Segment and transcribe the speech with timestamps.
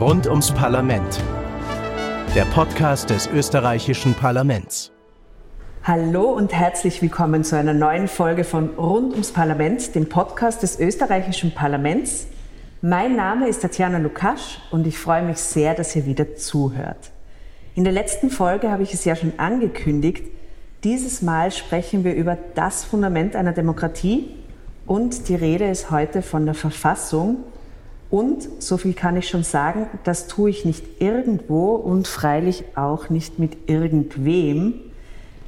[0.00, 1.20] Rund ums Parlament.
[2.36, 4.92] Der Podcast des österreichischen Parlaments.
[5.82, 10.78] Hallo und herzlich willkommen zu einer neuen Folge von Rund ums Parlament, dem Podcast des
[10.78, 12.28] österreichischen Parlaments.
[12.80, 17.10] Mein Name ist Tatjana Lukasch und ich freue mich sehr, dass ihr wieder zuhört.
[17.74, 20.24] In der letzten Folge habe ich es ja schon angekündigt.
[20.84, 24.32] Dieses Mal sprechen wir über das Fundament einer Demokratie
[24.86, 27.38] und die Rede ist heute von der Verfassung.
[28.10, 33.10] Und, so viel kann ich schon sagen, das tue ich nicht irgendwo und freilich auch
[33.10, 34.74] nicht mit irgendwem.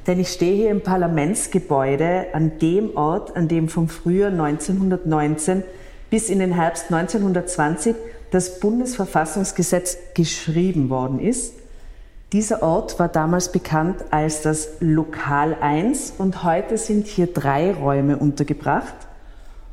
[0.05, 5.63] Denn ich stehe hier im Parlamentsgebäude an dem Ort, an dem vom Frühjahr 1919
[6.09, 7.95] bis in den Herbst 1920
[8.29, 11.55] das Bundesverfassungsgesetz geschrieben worden ist.
[12.31, 18.17] Dieser Ort war damals bekannt als das Lokal 1 und heute sind hier drei Räume
[18.17, 18.95] untergebracht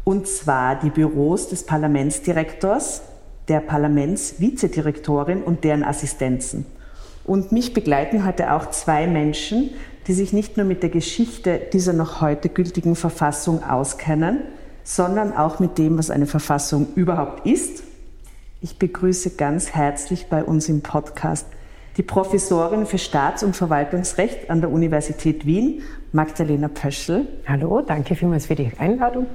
[0.09, 3.03] und zwar die Büros des Parlamentsdirektors,
[3.49, 6.65] der Parlamentsvizedirektorin und deren Assistenzen.
[7.27, 9.69] Und mich begleiten heute auch zwei Menschen,
[10.07, 14.39] die sich nicht nur mit der Geschichte dieser noch heute gültigen Verfassung auskennen,
[14.83, 17.83] sondern auch mit dem, was eine Verfassung überhaupt ist.
[18.63, 21.45] Ich begrüße ganz herzlich bei uns im Podcast
[21.99, 27.27] die Professorin für Staats- und Verwaltungsrecht an der Universität Wien, Magdalena Pöschel.
[27.47, 29.27] Hallo, danke vielmals für die Einladung.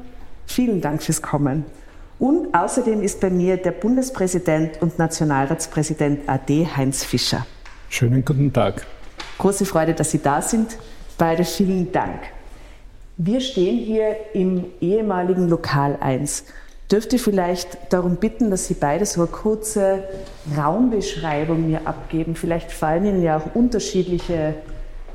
[0.46, 1.66] Vielen Dank fürs Kommen.
[2.20, 7.46] Und außerdem ist bei mir der Bundespräsident und Nationalratspräsident AD Heinz Fischer.
[7.90, 8.86] Schönen guten Tag.
[9.38, 10.78] Große Freude, dass Sie da sind.
[11.18, 12.22] Beide vielen Dank.
[13.18, 16.46] Wir stehen hier im ehemaligen Lokal 1.
[16.92, 20.04] Dürfte vielleicht darum bitten, dass Sie beide so eine kurze
[20.58, 22.36] Raumbeschreibung mir abgeben?
[22.36, 24.56] Vielleicht fallen Ihnen ja auch unterschiedliche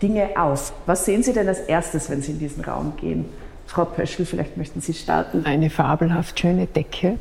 [0.02, 0.72] Dinge auf.
[0.86, 3.26] Was sehen Sie denn als erstes, wenn Sie in diesen Raum gehen?
[3.68, 5.44] Frau Pöschel, vielleicht möchten Sie starten.
[5.44, 7.18] Eine fabelhaft schöne Decke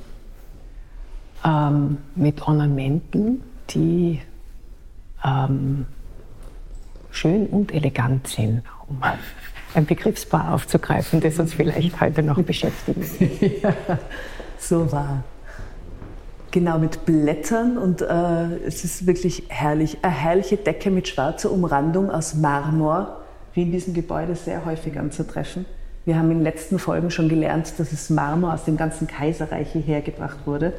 [1.43, 4.21] ähm, mit Ornamenten, die
[5.25, 5.85] ähm,
[7.11, 9.03] schön und elegant sind, um
[9.73, 13.61] ein Begriffspaar aufzugreifen, das uns vielleicht heute noch beschäftigt.
[13.61, 13.73] ja,
[14.57, 15.25] so war.
[16.51, 19.97] Genau, mit Blättern und äh, es ist wirklich herrlich.
[20.01, 23.19] Eine herrliche Decke mit schwarzer Umrandung aus Marmor,
[23.53, 25.65] wie in diesem Gebäude sehr häufig anzutreffen.
[26.07, 29.73] Wir haben in den letzten Folgen schon gelernt, dass es Marmor aus dem ganzen Kaiserreich
[29.73, 30.71] hierher gebracht wurde.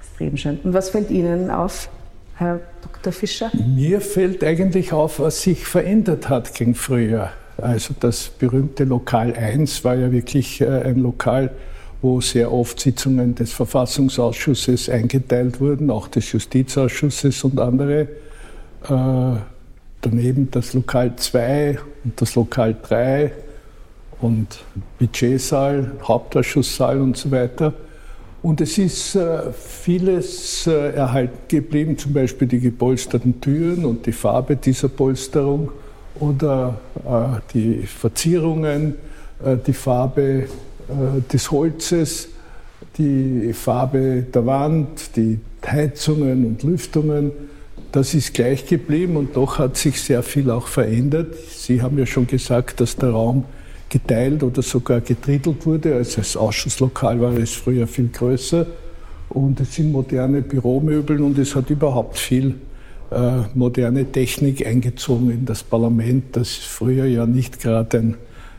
[0.00, 0.60] Extrem schön.
[0.62, 1.88] Und was fällt Ihnen auf,
[2.34, 3.10] Herr Dr.
[3.10, 3.50] Fischer?
[3.54, 7.30] Mir fällt eigentlich auf, was sich verändert hat gegen früher.
[7.56, 11.52] Also das berühmte Lokal 1 war ja wirklich äh, ein Lokal,
[12.02, 18.08] wo sehr oft Sitzungen des Verfassungsausschusses eingeteilt wurden, auch des Justizausschusses und andere.
[18.82, 19.40] Äh,
[20.02, 23.32] daneben das Lokal 2 und das Lokal 3
[24.20, 24.64] und
[24.98, 27.72] Budgetsaal, Hauptausschusssaal und so weiter.
[28.42, 34.12] Und es ist äh, vieles äh, erhalten geblieben, zum Beispiel die gepolsterten Türen und die
[34.12, 35.70] Farbe dieser Polsterung
[36.18, 38.94] oder äh, die Verzierungen,
[39.44, 40.46] äh, die Farbe äh,
[41.30, 42.28] des Holzes,
[42.96, 47.32] die Farbe der Wand, die Heizungen und Lüftungen.
[47.92, 51.34] Das ist gleich geblieben und doch hat sich sehr viel auch verändert.
[51.50, 53.44] Sie haben ja schon gesagt, dass der Raum
[53.90, 55.94] geteilt oder sogar gedrittelt wurde.
[55.94, 58.66] Also das Ausschusslokal war es früher viel größer
[59.28, 62.54] und es sind moderne Büromöbel und es hat überhaupt viel
[63.10, 68.16] äh, moderne Technik eingezogen in das Parlament, das früher ja nicht gerade ein,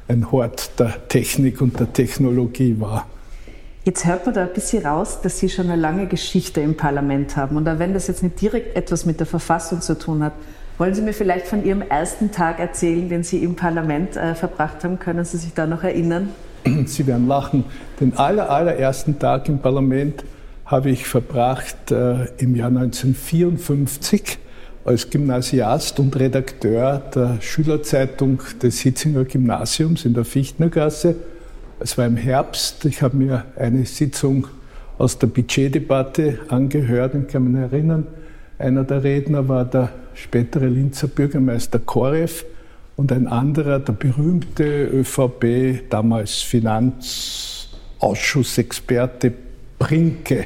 [0.07, 3.07] ein Hort der Technik und der Technologie war.
[3.83, 7.35] Jetzt hört man da ein bisschen raus, dass Sie schon eine lange Geschichte im Parlament
[7.35, 7.57] haben.
[7.57, 10.33] Und auch wenn das jetzt nicht direkt etwas mit der Verfassung zu tun hat,
[10.77, 14.83] wollen Sie mir vielleicht von Ihrem ersten Tag erzählen, den Sie im Parlament äh, verbracht
[14.83, 14.99] haben?
[14.99, 16.29] Können Sie sich da noch erinnern?
[16.85, 17.65] Sie werden lachen.
[17.99, 20.23] Den aller, allerersten Tag im Parlament
[20.65, 24.39] habe ich verbracht äh, im Jahr 1954
[24.83, 31.15] als Gymnasiast und Redakteur der Schülerzeitung des Hitzinger Gymnasiums in der Fichtnergasse.
[31.79, 32.85] Es war im Herbst.
[32.85, 34.47] Ich habe mir eine Sitzung
[34.97, 38.07] aus der Budgetdebatte angehört und kann mich erinnern.
[38.57, 39.89] Einer der Redner war der
[40.21, 42.45] spätere Linzer Bürgermeister Korev
[42.95, 49.33] und ein anderer, der berühmte ÖVP, damals Finanzausschussexperte
[49.79, 50.45] Brinke,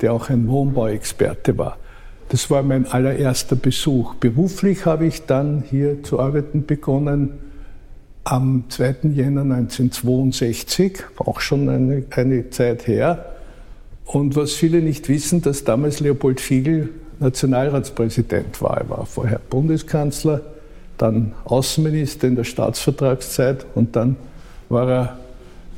[0.00, 1.78] der auch ein Wohnbauexperte war.
[2.28, 4.14] Das war mein allererster Besuch.
[4.14, 7.38] Beruflich habe ich dann hier zu arbeiten begonnen
[8.24, 8.96] am 2.
[9.14, 13.34] Jänner 1962, auch schon eine, eine Zeit her.
[14.04, 16.90] Und was viele nicht wissen, dass damals Leopold Fiegel
[17.24, 18.78] Nationalratspräsident war.
[18.78, 20.42] Er war vorher Bundeskanzler,
[20.98, 24.16] dann Außenminister in der Staatsvertragszeit und dann
[24.68, 25.18] war er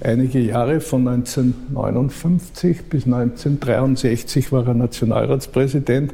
[0.01, 6.13] einige Jahre, von 1959 bis 1963 war er Nationalratspräsident,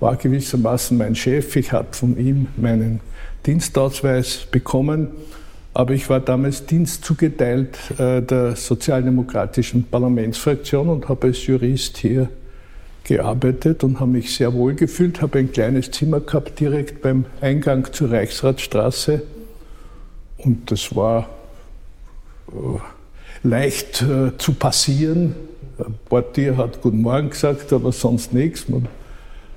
[0.00, 1.54] war gewissermaßen mein Chef.
[1.56, 3.00] Ich habe von ihm meinen
[3.46, 5.08] Dienstausweis bekommen,
[5.74, 12.28] aber ich war damals Dienst zugeteilt äh, der sozialdemokratischen Parlamentsfraktion und habe als Jurist hier
[13.04, 17.92] gearbeitet und habe mich sehr wohl gefühlt, habe ein kleines Zimmer gehabt direkt beim Eingang
[17.92, 19.22] zur Reichsratsstraße
[20.38, 21.28] und das war
[22.48, 22.52] äh,
[23.42, 25.34] leicht äh, zu passieren.
[25.78, 28.68] Ein Portier hat Guten Morgen gesagt, aber sonst nichts.
[28.68, 28.88] Man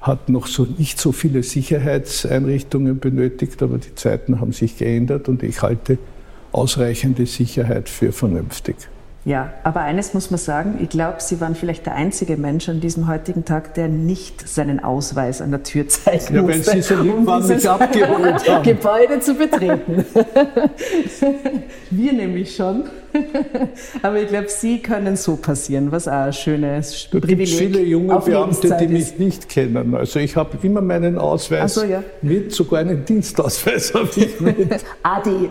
[0.01, 5.43] hat noch so nicht so viele Sicherheitseinrichtungen benötigt, aber die Zeiten haben sich geändert und
[5.43, 5.97] ich halte
[6.51, 8.75] ausreichende Sicherheit für vernünftig.
[9.25, 12.79] Ja, aber eines muss man sagen, ich glaube, Sie waren vielleicht der einzige Mensch an
[12.79, 16.81] diesem heutigen Tag, der nicht seinen Ausweis an der Tür zeigen ja, musste, wenn Sie
[16.83, 18.63] so lieb um waren, mich abgeholt haben.
[18.63, 20.05] Gebäude zu betreten.
[21.89, 22.83] Wir nämlich schon.
[24.03, 27.81] Aber ich glaube, Sie können so passieren, was auch ein schönes Da gibt Privileg viele
[27.81, 29.17] junge Beamte, die ist.
[29.17, 29.95] mich nicht kennen.
[29.95, 32.03] Also ich habe immer meinen Ausweis so, ja.
[32.21, 34.85] mit, sogar einen Dienstausweis habe ich mit.
[35.01, 35.49] Adi.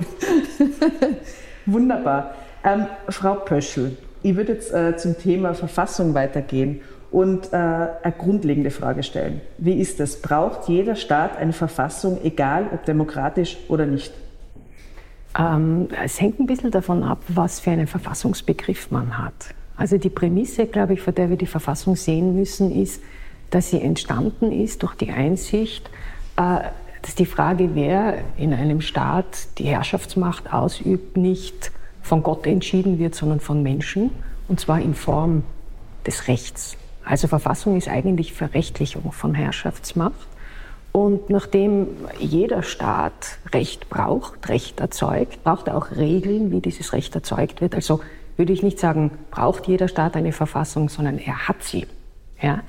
[1.66, 2.36] Wunderbar.
[2.64, 6.80] Ähm, Frau Pöschel, ich würde jetzt äh, zum Thema Verfassung weitergehen
[7.10, 9.42] und äh, eine grundlegende Frage stellen.
[9.58, 10.20] Wie ist es?
[10.20, 14.12] Braucht jeder Staat eine Verfassung, egal ob demokratisch oder nicht?
[15.38, 19.54] Ähm, es hängt ein bisschen davon ab, was für einen Verfassungsbegriff man hat.
[19.76, 23.02] Also die Prämisse, glaube ich, vor der wir die Verfassung sehen müssen, ist,
[23.50, 25.90] dass sie entstanden ist durch die Einsicht,
[26.36, 26.60] äh,
[27.02, 31.70] dass die Frage, wer in einem Staat die Herrschaftsmacht ausübt, nicht
[32.04, 34.10] von Gott entschieden wird, sondern von Menschen,
[34.46, 35.42] und zwar in Form
[36.06, 36.76] des Rechts.
[37.02, 40.28] Also Verfassung ist eigentlich Verrechtlichung von Herrschaftsmacht.
[40.92, 41.88] Und nachdem
[42.20, 47.74] jeder Staat Recht braucht, Recht erzeugt, braucht er auch Regeln, wie dieses Recht erzeugt wird.
[47.74, 48.00] Also
[48.36, 51.86] würde ich nicht sagen, braucht jeder Staat eine Verfassung, sondern er hat sie.
[52.40, 52.60] Ja?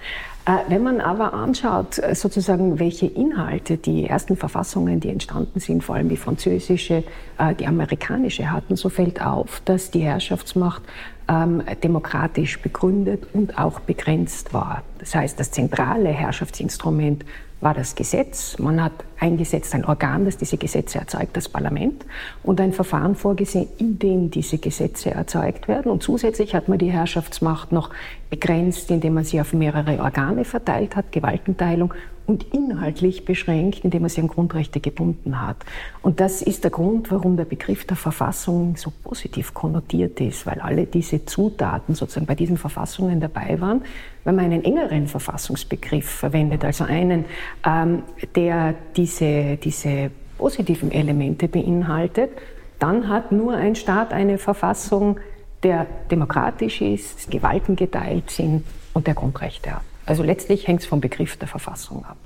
[0.46, 5.84] Äh, Wenn man aber anschaut, äh, sozusagen, welche Inhalte die ersten Verfassungen, die entstanden sind,
[5.84, 7.04] vor allem die französische,
[7.40, 10.84] äh, die amerikanische hatten, so fällt auf, dass die Herrschaftsmacht
[11.28, 14.84] ähm, demokratisch begründet und auch begrenzt war.
[15.00, 17.26] Das heißt, das zentrale Herrschaftsinstrument
[17.62, 18.60] war das Gesetz.
[18.60, 22.06] Man hat eingesetzt ein Organ, das diese Gesetze erzeugt, das Parlament,
[22.44, 25.92] und ein Verfahren vorgesehen, in dem diese Gesetze erzeugt werden.
[25.92, 27.90] Und zusätzlich hat man die Herrschaftsmacht noch
[28.30, 31.94] begrenzt, indem man sie auf mehrere Organe verteilt hat, Gewaltenteilung,
[32.28, 35.58] und inhaltlich beschränkt, indem man sie an Grundrechte gebunden hat.
[36.02, 40.60] Und das ist der Grund, warum der Begriff der Verfassung so positiv konnotiert ist, weil
[40.60, 43.82] alle diese Zutaten sozusagen bei diesen Verfassungen dabei waren.
[44.24, 47.26] Wenn man einen engeren Verfassungsbegriff verwendet, also einen,
[47.64, 48.02] ähm,
[48.36, 48.74] der
[49.06, 50.10] diese, diese
[50.40, 52.32] positiven Elemente beinhaltet,
[52.80, 55.20] dann hat nur ein Staat eine Verfassung,
[55.62, 58.64] der demokratisch ist, Gewalten geteilt sind
[58.94, 59.82] und der Grundrechte hat.
[60.08, 62.18] Also letztlich hängt es vom Begriff der Verfassung ab.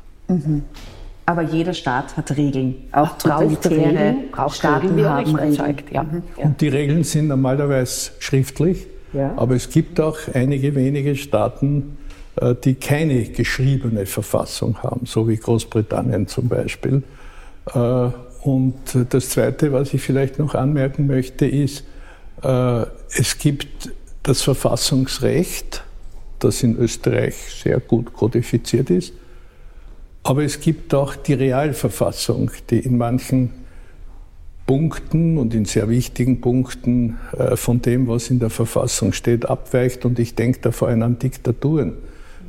[1.26, 2.76] Aber jeder Staat hat Regeln.
[2.92, 4.18] Auch totalitäre Regeln,
[4.50, 5.52] Staaten Regeln, wie er haben Regeln.
[5.52, 5.92] erzeugt.
[5.92, 6.06] Ja.
[6.38, 6.46] Ja.
[6.46, 9.34] Und die Regeln sind normalerweise schriftlich, Ja.
[9.36, 11.98] aber es gibt auch einige wenige Staaten,
[12.64, 17.04] die keine geschriebene Verfassung haben, so wie Großbritannien zum Beispiel.
[17.74, 18.10] Äh,
[18.42, 18.76] Und
[19.10, 21.84] das Zweite, was ich vielleicht noch anmerken möchte, ist,
[22.42, 23.92] äh, es gibt
[24.24, 25.84] das Verfassungsrecht,
[26.40, 29.12] das in Österreich sehr gut kodifiziert ist,
[30.24, 33.50] aber es gibt auch die Realverfassung, die in manchen
[34.66, 40.06] Punkten und in sehr wichtigen Punkten äh, von dem, was in der Verfassung steht, abweicht.
[40.06, 41.94] Und ich denke da vor allem an Diktaturen.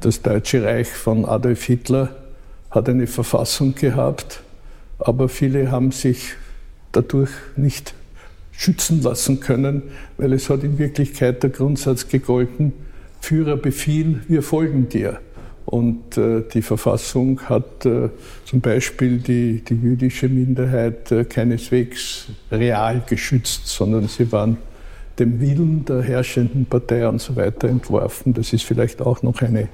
[0.01, 2.09] Das Deutsche Reich von Adolf Hitler
[2.71, 4.43] hat eine Verfassung gehabt,
[4.99, 6.31] aber viele haben sich
[6.93, 7.93] dadurch nicht
[8.51, 9.83] schützen lassen können,
[10.17, 12.73] weil es hat in Wirklichkeit der Grundsatz gegolten,
[13.21, 15.21] Führer Befehl, wir folgen dir.
[15.67, 18.09] Und äh, die Verfassung hat äh,
[18.47, 24.57] zum Beispiel die, die jüdische Minderheit äh, keineswegs real geschützt, sondern sie waren
[25.19, 28.33] dem Willen der herrschenden Partei und so weiter entworfen.
[28.33, 29.69] Das ist vielleicht auch noch eine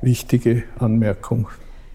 [0.00, 1.48] wichtige Anmerkung.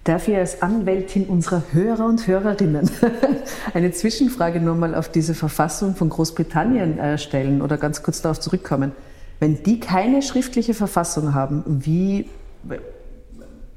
[0.03, 2.89] Darf ich als Anwältin unserer Hörer und Hörerinnen
[3.73, 8.39] eine Zwischenfrage nur mal auf diese Verfassung von Großbritannien äh, stellen oder ganz kurz darauf
[8.39, 8.93] zurückkommen?
[9.39, 12.25] Wenn die keine schriftliche Verfassung haben, wie,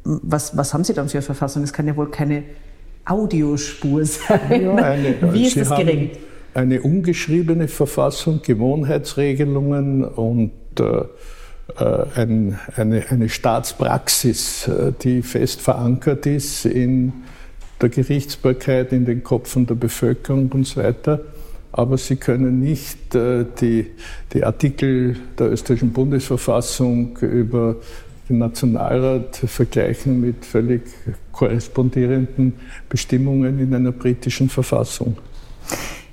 [0.05, 1.63] was, was haben sie dann für eine Verfassung?
[1.63, 2.45] Es kann ja wohl keine
[3.05, 4.79] Audiospur sein.
[4.79, 6.19] Eine, wie ist sie das haben geregelt?
[6.55, 11.05] Eine ungeschriebene Verfassung, Gewohnheitsregelungen und äh,
[12.15, 17.13] ein, eine, eine Staatspraxis, äh, die fest verankert ist in
[17.81, 21.21] der Gerichtsbarkeit, in den Kopfen der Bevölkerung und so weiter.
[21.73, 23.87] aber sie können nicht äh, die,
[24.33, 27.77] die Artikel der österreichischen Bundesverfassung über
[28.29, 30.83] den Nationalrat vergleichen mit völlig
[31.33, 32.53] korrespondierenden
[32.89, 35.17] Bestimmungen in einer britischen Verfassung.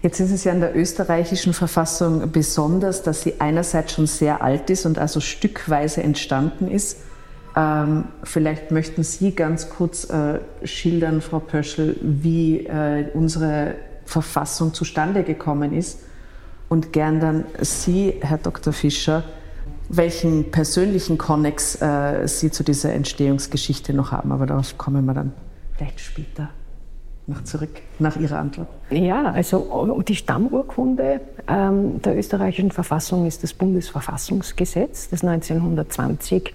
[0.01, 4.69] Jetzt ist es ja in der österreichischen Verfassung besonders, dass sie einerseits schon sehr alt
[4.69, 6.99] ist und also stückweise entstanden ist.
[7.55, 13.75] Ähm, vielleicht möchten Sie ganz kurz äh, schildern, Frau Pöschel, wie äh, unsere
[14.05, 15.99] Verfassung zustande gekommen ist.
[16.69, 18.71] Und gern dann Sie, Herr Dr.
[18.71, 19.23] Fischer,
[19.89, 24.31] welchen persönlichen Konnex äh, Sie zu dieser Entstehungsgeschichte noch haben.
[24.31, 25.33] Aber darauf kommen wir dann
[25.75, 26.49] vielleicht später
[27.29, 28.67] noch zurück nach Ihrer Antwort.
[28.89, 36.53] Ja, also die Stammurkunde ähm, der österreichischen Verfassung ist das Bundesverfassungsgesetz, das 1920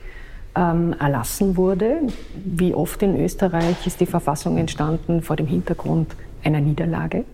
[0.57, 2.01] ähm, erlassen wurde.
[2.45, 7.25] Wie oft in Österreich ist die Verfassung entstanden vor dem Hintergrund einer Niederlage.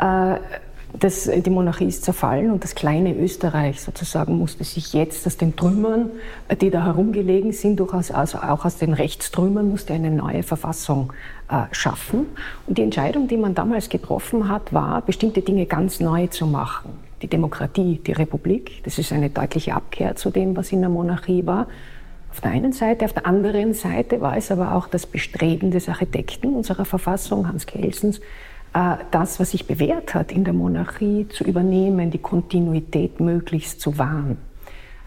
[0.00, 0.36] Äh,
[0.98, 5.56] das, die Monarchie ist zerfallen und das kleine Österreich sozusagen musste sich jetzt aus den
[5.56, 6.10] Trümmern,
[6.60, 11.12] die da herumgelegen sind, durchaus also auch aus den Rechtstrümmern, musste eine neue Verfassung
[11.72, 12.26] schaffen.
[12.66, 16.92] Und die Entscheidung, die man damals getroffen hat, war, bestimmte Dinge ganz neu zu machen.
[17.22, 21.46] Die Demokratie, die Republik, das ist eine deutliche Abkehr zu dem, was in der Monarchie
[21.46, 21.68] war.
[22.30, 25.88] Auf der einen Seite, auf der anderen Seite war es aber auch das Bestreben des
[25.88, 28.18] Architekten unserer Verfassung, Hans Kelsens,
[28.74, 33.98] äh, das, was sich bewährt hat in der Monarchie, zu übernehmen, die Kontinuität möglichst zu
[33.98, 34.38] wahren.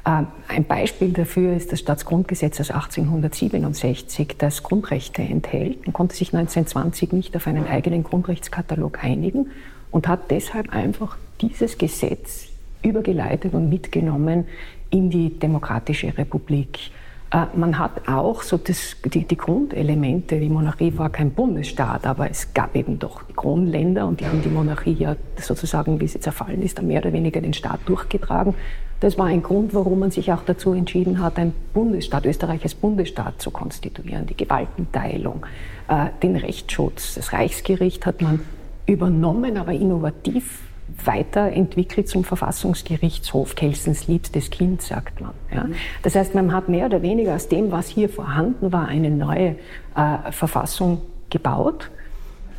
[0.07, 5.85] Äh, ein Beispiel dafür ist das Staatsgrundgesetz aus 1867, das Grundrechte enthält.
[5.85, 9.47] Man konnte sich 1920 nicht auf einen eigenen Grundrechtskatalog einigen
[9.91, 12.47] und hat deshalb einfach dieses Gesetz
[12.83, 14.45] übergeleitet und mitgenommen
[14.91, 16.91] in die Demokratische Republik.
[17.31, 22.31] Äh, man hat auch so das, die, die, Grundelemente, die Monarchie war kein Bundesstaat, aber
[22.31, 26.21] es gab eben doch die Kronländer und die haben die Monarchie ja sozusagen, wie sie
[26.21, 28.55] zerfallen ist, dann mehr oder weniger den Staat durchgetragen.
[28.99, 32.73] Das war ein Grund, warum man sich auch dazu entschieden hat, ein Bundesstaat, Österreich als
[32.73, 35.45] Bundesstaat zu konstituieren, die Gewaltenteilung,
[35.87, 37.15] äh, den Rechtsschutz.
[37.15, 38.39] Das Reichsgericht hat man
[38.87, 40.61] übernommen, aber innovativ
[41.03, 43.55] weiterentwickelt zum Verfassungsgerichtshof.
[43.55, 45.31] Kelsens liebstes Kind, sagt man.
[45.53, 45.65] Ja.
[45.65, 45.75] Mhm.
[46.01, 49.57] Das heißt, man hat mehr oder weniger aus dem, was hier vorhanden war, eine neue
[49.95, 51.91] äh, Verfassung gebaut,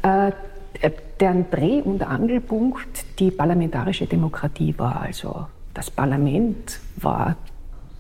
[0.02, 0.30] äh,
[1.18, 5.00] deren Dreh- und Angelpunkt die parlamentarische Demokratie war.
[5.00, 5.46] Also
[5.78, 7.36] das Parlament war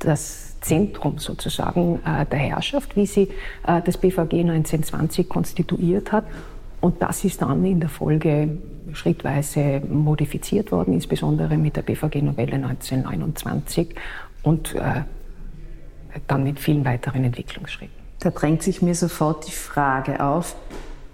[0.00, 3.28] das Zentrum sozusagen äh, der Herrschaft, wie sie
[3.64, 6.24] äh, das BVG 1920 konstituiert hat.
[6.80, 8.58] Und das ist dann in der Folge
[8.94, 13.94] schrittweise modifiziert worden, insbesondere mit der BVG-Novelle 1929
[14.42, 15.02] und äh,
[16.26, 17.94] dann mit vielen weiteren Entwicklungsschritten.
[18.18, 20.56] Da drängt sich mir sofort die Frage auf,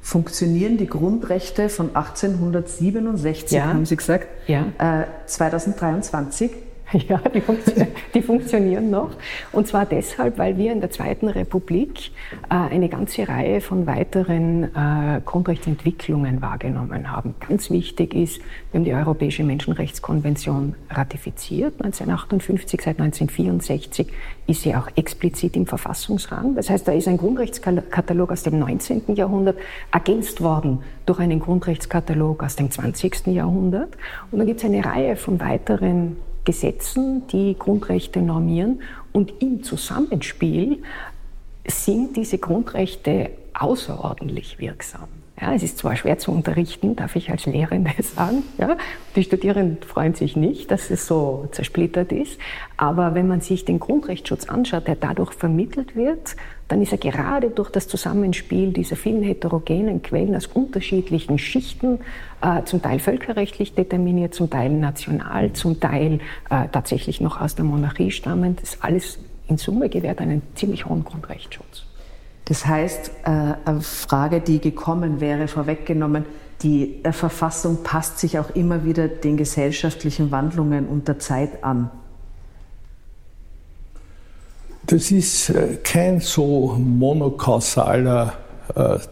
[0.05, 3.65] funktionieren die Grundrechte von 1867, ja.
[3.65, 4.67] haben Sie gesagt, ja.
[4.79, 6.51] äh, 2023?
[7.09, 9.11] Ja, die, funktio die, funktionieren noch.
[9.53, 12.11] Und zwar deshalb, weil wir in der Zweiten Republik
[12.51, 17.35] äh, eine ganze Reihe von weiteren äh, Grundrechtsentwicklungen wahrgenommen haben.
[17.47, 24.09] Ganz wichtig ist, wir haben die Europäische Menschenrechtskonvention ratifiziert 1958, seit 1964
[24.47, 26.55] ist sie auch explizit im Verfassungsrang.
[26.55, 29.15] Das heißt, da ist ein Grundrechtskatalog aus dem 19.
[29.15, 29.57] Jahrhundert
[29.91, 33.29] ergänzt worden durch einen Grundrechtskatalog aus dem 20.
[33.29, 33.97] Jahrhundert.
[34.31, 38.83] Und dann gibt es eine Reihe von weiteren Gesetzen, die Grundrechte normieren.
[39.13, 40.83] Und im Zusammenspiel
[41.67, 45.09] sind diese Grundrechte außerordentlich wirksam.
[45.41, 48.45] Ja, es ist zwar schwer zu unterrichten, darf ich als Lehrende sagen.
[48.57, 48.77] Ja,
[49.17, 52.39] die Studierenden freuen sich nicht, dass es so zersplittert ist.
[52.77, 56.37] Aber wenn man sich den Grundrechtsschutz anschaut, der dadurch vermittelt wird,
[56.69, 61.99] dann ist er gerade durch das Zusammenspiel dieser vielen heterogenen Quellen aus unterschiedlichen Schichten,
[62.41, 67.65] äh, zum Teil völkerrechtlich determiniert, zum Teil national, zum Teil äh, tatsächlich noch aus der
[67.65, 71.84] Monarchie stammend, das alles in Summe gewährt einen ziemlich hohen Grundrechtsschutz.
[72.47, 76.27] Das heißt, äh, eine Frage, die gekommen wäre, vorweggenommen,
[76.63, 81.91] die äh, Verfassung passt sich auch immer wieder den gesellschaftlichen Wandlungen und der Zeit an.
[84.87, 88.35] Das ist äh, kein so monokausaler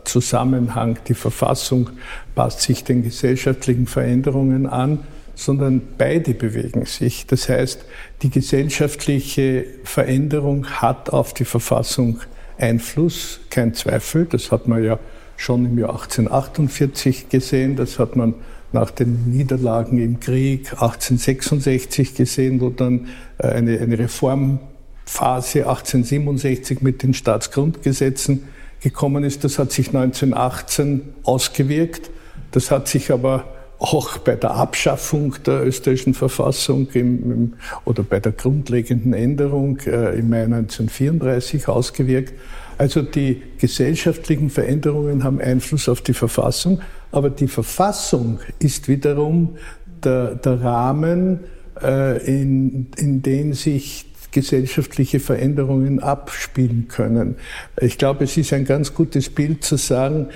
[0.04, 0.98] Zusammenhang.
[1.08, 1.90] Die Verfassung
[2.34, 5.00] passt sich den gesellschaftlichen Veränderungen an,
[5.34, 7.26] sondern beide bewegen sich.
[7.26, 7.84] Das heißt,
[8.22, 12.20] die gesellschaftliche Veränderung hat auf die Verfassung
[12.58, 14.26] Einfluss, kein Zweifel.
[14.26, 14.98] Das hat man ja
[15.36, 18.34] schon im Jahr 1848 gesehen, das hat man
[18.72, 27.02] nach den Niederlagen im Krieg 1866 gesehen, wo dann äh, eine, eine Reformphase 1867 mit
[27.02, 28.44] den Staatsgrundgesetzen
[28.80, 29.44] gekommen ist.
[29.44, 32.10] Das hat sich 1918 ausgewirkt.
[32.50, 33.44] Das hat sich aber
[33.82, 37.52] auch bei der Abschaffung der österreichischen Verfassung im, im,
[37.84, 42.32] oder bei der grundlegenden Änderung äh, im Mai 1934 ausgewirkt.
[42.78, 49.56] Also die gesellschaftlichen Veränderungen haben Einfluss auf die Verfassung, aber die Verfassung ist wiederum
[50.04, 51.40] der, der Rahmen,
[51.82, 57.36] äh, in, in den sich gesellschaftliche Veränderungen abspielen können.
[57.80, 60.28] Ich glaube, es ist ein ganz gutes Bild zu sagen,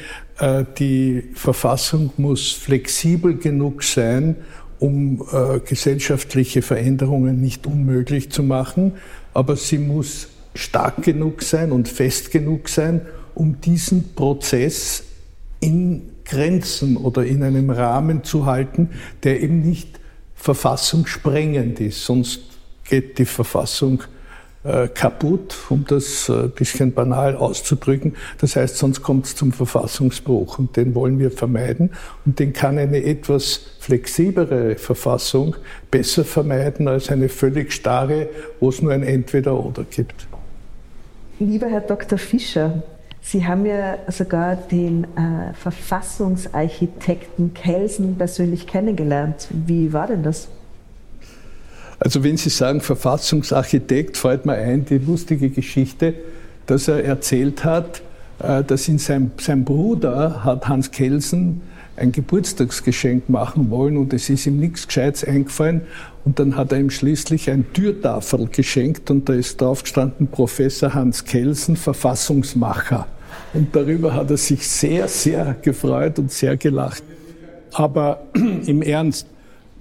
[0.79, 4.37] die Verfassung muss flexibel genug sein,
[4.79, 8.93] um äh, gesellschaftliche Veränderungen nicht unmöglich zu machen,
[9.33, 13.03] aber sie muss stark genug sein und fest genug sein,
[13.35, 15.05] um diesen Prozess
[15.61, 18.91] in Grenzen oder in einem Rahmen zu halten,
[19.23, 20.01] der eben nicht
[20.35, 22.05] verfassungssprengend ist.
[22.05, 22.41] Sonst
[22.89, 24.16] geht die Verfassung äh,
[24.89, 28.15] kaputt, um das ein äh, bisschen banal auszudrücken.
[28.39, 31.91] Das heißt, sonst kommt es zum Verfassungsbruch und den wollen wir vermeiden
[32.25, 35.57] und den kann eine etwas flexiblere Verfassung
[35.91, 38.29] besser vermeiden als eine völlig starre,
[38.61, 40.27] wo es nur ein Entweder-Oder gibt.
[41.39, 42.19] Lieber Herr Dr.
[42.19, 42.83] Fischer,
[43.29, 49.49] Sie haben ja sogar den äh, Verfassungsarchitekten Kelsen persönlich kennengelernt.
[49.51, 50.47] Wie war denn das?
[52.07, 56.15] Also wenn Sie sagen Verfassungsarchitekt, fällt mir ein die lustige Geschichte,
[56.67, 58.01] dass er erzählt hat,
[58.39, 61.63] äh, dass ihn sein, sein Bruder hat Hans Kelsen
[61.97, 65.81] ein Geburtstagsgeschenk machen wollen und es ist ihm nichts Gescheites eingefallen.
[66.25, 70.95] Und dann hat er ihm schließlich ein Türtafel geschenkt und da ist drauf gestanden Professor
[70.95, 73.09] Hans Kelsen, Verfassungsmacher.
[73.53, 77.03] Und darüber hat er sich sehr, sehr gefreut und sehr gelacht.
[77.73, 78.29] Aber
[78.67, 79.27] im Ernst,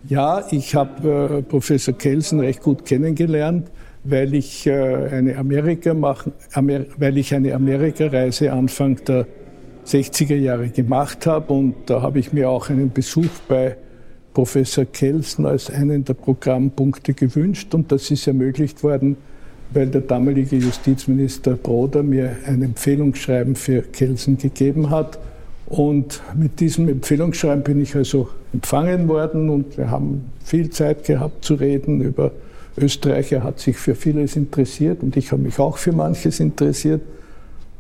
[0.08, 3.72] ja, ich habe äh, Professor Kelsen recht gut kennengelernt,
[4.04, 9.26] weil ich, äh, eine Amerika machen, Amer weil ich eine Amerikareise Anfang der
[9.86, 13.78] 60er Jahre gemacht habe und da habe ich mir auch einen Besuch bei
[14.34, 19.16] Professor Kelsen als einen der Programmpunkte gewünscht und das ist ermöglicht worden,
[19.72, 25.20] weil der damalige Justizminister Broder mir ein Empfehlungsschreiben für Kelsen gegeben hat.
[25.68, 31.44] Und mit diesem Empfehlungsschreiben bin ich also empfangen worden und wir haben viel Zeit gehabt
[31.44, 32.32] zu reden über
[32.78, 33.32] Österreich.
[33.32, 37.02] Er hat sich für vieles interessiert und ich habe mich auch für manches interessiert.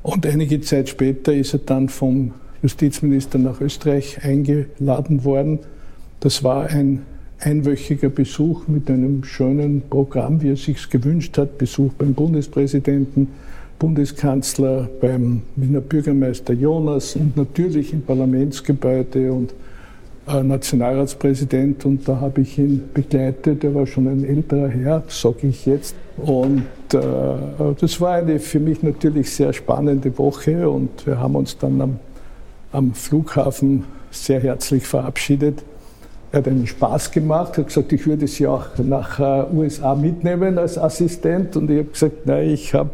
[0.01, 5.59] Und einige Zeit später ist er dann vom Justizminister nach Österreich eingeladen worden.
[6.19, 7.03] Das war ein
[7.39, 11.57] einwöchiger Besuch mit einem schönen Programm, wie er sich gewünscht hat.
[11.57, 13.27] Besuch beim Bundespräsidenten,
[13.79, 19.53] Bundeskanzler, beim Wiener Bürgermeister Jonas und natürlich im Parlamentsgebäude und
[20.27, 21.85] äh, Nationalratspräsident.
[21.85, 23.63] Und da habe ich ihn begleitet.
[23.63, 25.95] Er war schon ein älterer Herr, sage ich jetzt.
[26.17, 26.99] Und äh,
[27.79, 30.69] das war eine für mich natürlich sehr spannende Woche.
[30.69, 31.99] Und wir haben uns dann am,
[32.71, 35.63] am Flughafen sehr herzlich verabschiedet.
[36.35, 40.57] Er hat einen Spaß gemacht, hat gesagt, ich würde sie auch nach äh, USA mitnehmen
[40.57, 41.55] als Assistent.
[41.55, 42.89] Und ich habe gesagt, nein, ich habe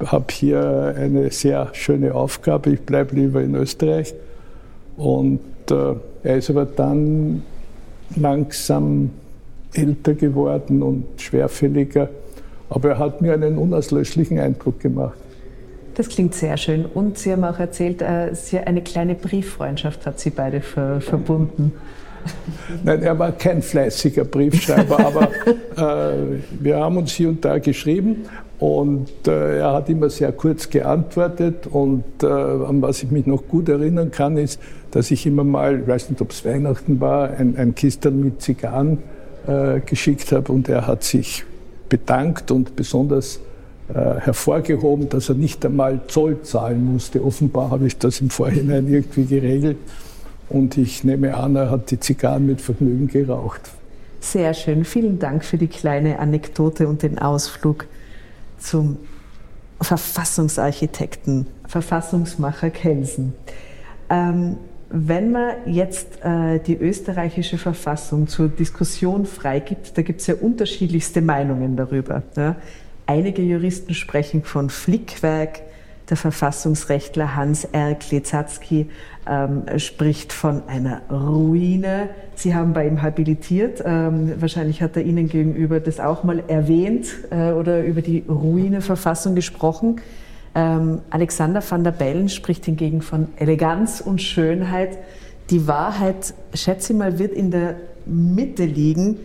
[0.00, 4.14] äh, hab hier eine sehr schöne Aufgabe, ich bleibe lieber in Österreich.
[4.96, 7.42] Und äh, er ist aber dann
[8.16, 9.10] langsam
[9.74, 12.08] älter geworden und schwerfälliger.
[12.70, 15.18] Aber er hat mir einen unauslöschlichen Eindruck gemacht.
[15.96, 16.86] Das klingt sehr schön.
[16.86, 18.32] Und Sie haben auch erzählt, äh,
[18.64, 21.74] eine kleine Brieffreundschaft hat Sie beide verbunden.
[22.84, 24.98] Nein, er war kein fleißiger Briefschreiber,
[25.76, 28.24] aber äh, wir haben uns hier und da geschrieben
[28.58, 33.46] und äh, er hat immer sehr kurz geantwortet und äh, an was ich mich noch
[33.46, 37.30] gut erinnern kann, ist, dass ich immer mal, ich weiß nicht, ob es Weihnachten war,
[37.30, 38.98] ein, ein Kistel mit Zigarren
[39.46, 41.44] äh, geschickt habe und er hat sich
[41.88, 43.40] bedankt und besonders
[43.88, 47.24] äh, hervorgehoben, dass er nicht einmal Zoll zahlen musste.
[47.24, 49.78] Offenbar habe ich das im Vorhinein irgendwie geregelt.
[50.48, 53.70] Und ich nehme an, er hat die Zigarren mit Vergnügen geraucht.
[54.20, 54.84] Sehr schön.
[54.84, 57.86] Vielen Dank für die kleine Anekdote und den Ausflug
[58.58, 58.96] zum
[59.80, 63.34] Verfassungsarchitekten, Verfassungsmacher Kelsen.
[64.10, 64.56] Ähm,
[64.90, 71.20] wenn man jetzt äh, die österreichische Verfassung zur Diskussion freigibt, da gibt es ja unterschiedlichste
[71.20, 72.22] Meinungen darüber.
[72.36, 72.56] Ja.
[73.06, 75.60] Einige Juristen sprechen von Flickwerk,
[76.10, 77.94] der Verfassungsrechtler Hans R.
[77.94, 78.88] Klezatzky
[79.28, 82.08] ähm, spricht von einer Ruine.
[82.34, 83.82] Sie haben bei ihm habilitiert.
[83.84, 89.34] Ähm, wahrscheinlich hat er Ihnen gegenüber das auch mal erwähnt äh, oder über die Ruine-Verfassung
[89.34, 90.00] gesprochen.
[90.54, 94.98] Ähm, Alexander van der Bellen spricht hingegen von Eleganz und Schönheit.
[95.50, 99.18] Die Wahrheit, schätze ich mal, wird in der Mitte liegen.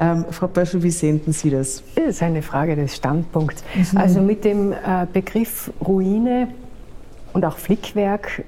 [0.00, 1.82] Ähm, Frau Böschel, wie sehen Sie das?
[1.94, 3.62] Das ist eine Frage des Standpunkts.
[3.92, 3.98] Mhm.
[3.98, 6.48] Also mit dem äh, Begriff Ruine
[7.34, 8.44] und auch Flickwerk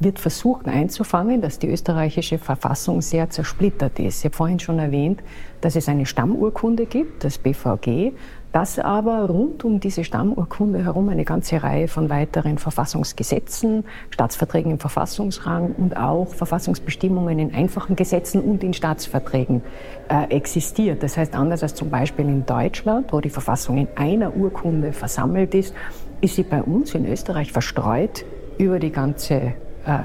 [0.00, 4.18] wird versucht einzufangen, dass die österreichische Verfassung sehr zersplittert ist.
[4.18, 5.22] Ich habe vorhin schon erwähnt,
[5.62, 8.12] dass es eine Stammurkunde gibt, das BVG,
[8.52, 14.78] dass aber rund um diese Stammurkunde herum eine ganze Reihe von weiteren Verfassungsgesetzen, Staatsverträgen im
[14.78, 19.62] Verfassungsrang und auch Verfassungsbestimmungen in einfachen Gesetzen und in Staatsverträgen
[20.08, 21.02] äh, existiert.
[21.02, 25.54] Das heißt, anders als zum Beispiel in Deutschland, wo die Verfassung in einer Urkunde versammelt
[25.54, 25.74] ist,
[26.20, 28.24] ist sie bei uns in Österreich verstreut
[28.58, 29.54] über die ganze äh,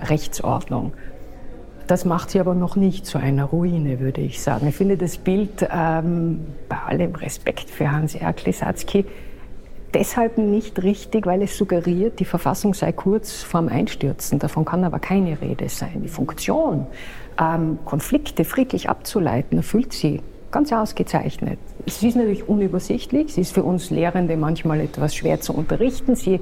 [0.08, 0.94] Rechtsordnung.
[1.88, 4.68] Das macht sie aber noch nicht zu einer Ruine, würde ich sagen.
[4.68, 9.06] Ich finde das Bild, ähm, bei allem Respekt für Hans Erklisatzky,
[9.94, 14.40] deshalb nicht richtig, weil es suggeriert, die Verfassung sei kurz vorm Einstürzen.
[14.40, 16.02] Davon kann aber keine Rede sein.
[16.02, 16.88] Die Funktion,
[17.40, 20.22] ähm, Konflikte friedlich abzuleiten, erfüllt sie
[20.52, 21.60] ganz ausgezeichnet.
[21.86, 23.34] Sie ist natürlich unübersichtlich.
[23.34, 26.16] Sie ist für uns Lehrende manchmal etwas schwer zu unterrichten.
[26.16, 26.40] Sie äh,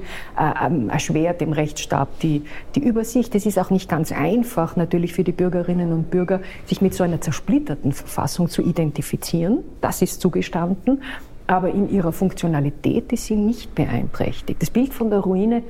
[0.66, 2.42] ähm, erschwert dem Rechtsstab die,
[2.74, 3.34] die Übersicht.
[3.34, 7.04] Es ist auch nicht ganz einfach, natürlich für die Bürgerinnen und Bürger, sich mit so
[7.04, 9.64] einer zersplitterten Verfassung zu identifizieren.
[9.80, 11.02] Das ist zugestanden.
[11.46, 14.62] Aber in ihrer Funktionalität ist sie nicht beeinträchtigt.
[14.62, 15.62] Das Bild von der Ruine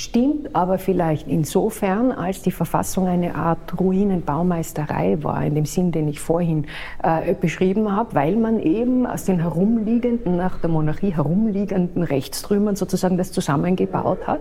[0.00, 6.08] Stimmt aber vielleicht insofern, als die Verfassung eine Art Ruinenbaumeisterei war, in dem Sinn, den
[6.08, 6.64] ich vorhin
[7.02, 13.18] äh, beschrieben habe, weil man eben aus den herumliegenden, nach der Monarchie herumliegenden Rechtstrümmern sozusagen
[13.18, 14.40] das zusammengebaut hat.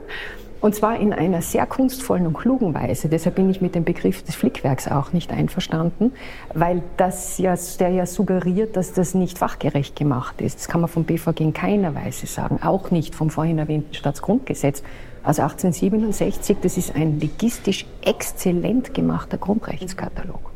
[0.61, 3.09] Und zwar in einer sehr kunstvollen und klugen Weise.
[3.09, 6.13] Deshalb bin ich mit dem Begriff des Flickwerks auch nicht einverstanden,
[6.53, 10.59] weil das ja, der ja suggeriert, dass das nicht fachgerecht gemacht ist.
[10.59, 14.83] Das kann man vom BVG in keiner Weise sagen, auch nicht vom vorhin erwähnten Staatsgrundgesetz
[15.29, 16.57] aus 1867.
[16.61, 20.48] Das ist ein legistisch exzellent gemachter Grundrechtskatalog.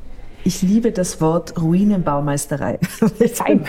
[0.45, 2.77] Ich liebe das Wort Ruinenbaumeisterei.
[3.33, 3.65] Fein.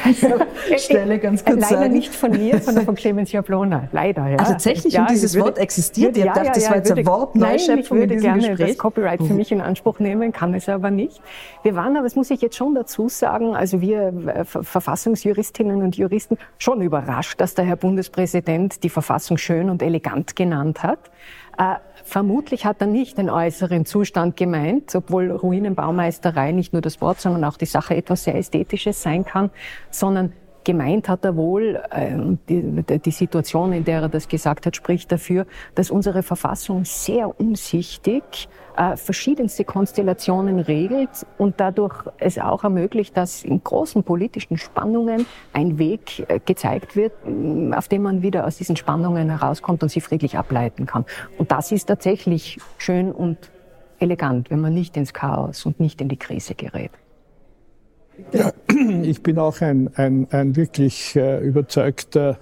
[0.77, 1.93] Stelle ganz kurz Leider sagen.
[1.93, 3.89] nicht von mir, sondern von Clemens Jablona.
[3.93, 4.37] Leider, ja.
[4.39, 6.17] Also tatsächlich, ja, und dieses würde, Wort existiert.
[6.17, 8.69] Ihr ja, dachte, ja, das war jetzt ein Wort Wortneuschöpfung Nein, ich würde gerne Gespräch.
[8.71, 11.21] das Copyright für mich in Anspruch nehmen, kann es aber nicht.
[11.63, 15.97] Wir waren aber, das muss ich jetzt schon dazu sagen, also wir äh, Verfassungsjuristinnen und
[15.97, 20.99] Juristen, schon überrascht, dass der Herr Bundespräsident die Verfassung schön und elegant genannt hat.
[22.07, 27.45] Vermutlich hat er nicht den äußeren Zustand gemeint, obwohl Ruinenbaumeisterei nicht nur das Wort, sondern
[27.45, 29.51] auch die Sache etwas sehr Ästhetisches sein kann,
[29.90, 32.16] sondern gemeint hat er wohl, äh,
[32.48, 37.38] die, die, Situation, in der er das gesagt hat, spricht dafür, dass unsere Verfassung sehr
[37.38, 45.27] umsichtig äh, verschiedenste Konstellationen regelt und dadurch es auch ermöglicht, dass in großen politischen Spannungen
[45.53, 47.12] ein Weg äh, gezeigt wird,
[47.77, 51.05] auf dem man wieder aus diesen Spannungen herauskommt und sie friedlich ableiten kann.
[51.38, 53.50] Und das ist tatsächlich schön und
[53.98, 56.90] elegant, wenn man nicht ins Chaos und nicht in die Krise gerät.
[58.33, 58.53] Ja,
[59.03, 62.38] ich bin auch ein, ein, ein wirklich äh, überzeugter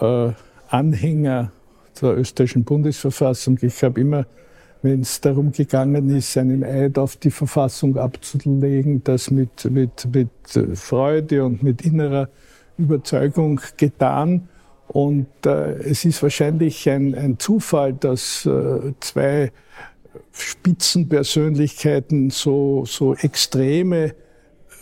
[0.00, 0.30] äh,
[0.68, 1.52] Anhänger
[2.00, 3.58] der österreichischen Bundesverfassung.
[3.62, 4.26] Ich habe immer,
[4.82, 10.28] wenn es darum gegangen ist, einen Eid auf die Verfassung abzulegen, das mit, mit, mit
[10.74, 12.28] Freude und mit innerer
[12.76, 14.48] Überzeugung getan.
[14.88, 19.50] Und äh, es ist wahrscheinlich ein, ein Zufall, dass äh, zwei
[20.32, 24.14] Spitzenpersönlichkeiten so, so extreme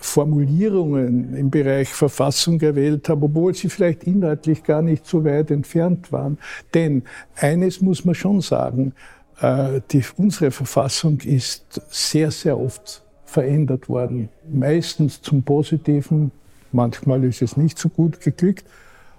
[0.05, 6.11] Formulierungen im Bereich Verfassung gewählt habe, obwohl sie vielleicht inhaltlich gar nicht so weit entfernt
[6.11, 6.39] waren.
[6.75, 7.03] Denn
[7.37, 8.95] eines muss man schon sagen,
[9.41, 14.29] äh, die, unsere Verfassung ist sehr, sehr oft verändert worden.
[14.53, 16.33] Meistens zum Positiven,
[16.73, 18.65] manchmal ist es nicht so gut geglückt.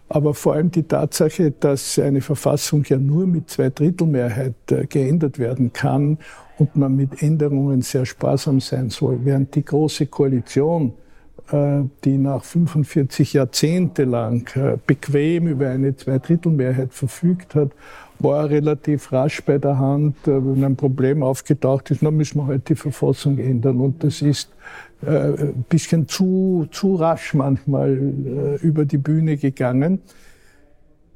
[0.10, 5.74] Aber vor allem die Tatsache, dass eine Verfassung ja nur mit Zweidrittelmehrheit äh, geändert werden
[5.74, 6.20] kann
[6.58, 9.20] und man mit Änderungen sehr sparsam sein soll.
[9.24, 10.94] Während die Große Koalition,
[11.52, 17.72] äh, die nach 45 Jahrzehnte lang äh, bequem über eine Zweidrittelmehrheit verfügt hat,
[18.20, 22.70] war relativ rasch bei der Hand, wenn ein Problem aufgetaucht ist, dann müssen wir halt
[22.70, 23.82] die Verfassung ändern.
[23.82, 24.50] Und das ist
[25.06, 27.94] ein bisschen zu, zu rasch manchmal
[28.62, 30.02] über die Bühne gegangen.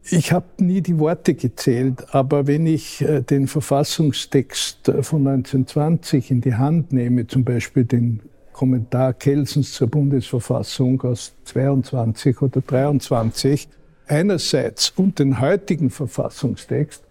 [0.10, 6.32] Ich habe nie die Worte gezählt, aber wenn ich äh, den Verfassungstext äh, von 1920
[6.32, 8.22] in die Hand nehme, zum Beispiel den
[8.54, 13.68] Kommentar Kelsens zur Bundesverfassung aus 22 oder 23,
[14.08, 17.04] einerseits und den heutigen Verfassungstext,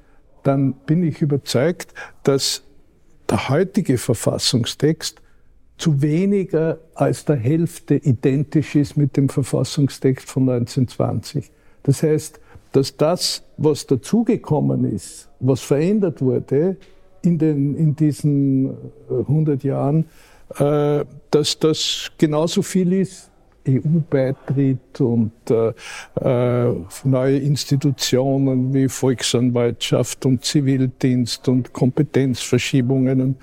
[0.43, 2.63] dann bin ich überzeugt, dass
[3.29, 5.21] der heutige Verfassungstext
[5.79, 11.51] zu weniger als der Hälfte identisch ist mit dem Verfassungstext von 1920.
[11.83, 12.41] Das heißt,
[12.73, 16.77] dass das, was dazugekommen ist, was verändert wurde
[17.23, 18.71] in, den, in diesen
[19.09, 20.07] 100 äh, Jahren,
[20.59, 23.31] äh, dass das genauso viel ist
[23.69, 25.73] EU-Beitritt und äh,
[26.21, 26.75] äh,
[27.05, 33.37] neue Institutionen wie Volksanwaltschaft und Zivildienst und Kompetenzverschiebungen und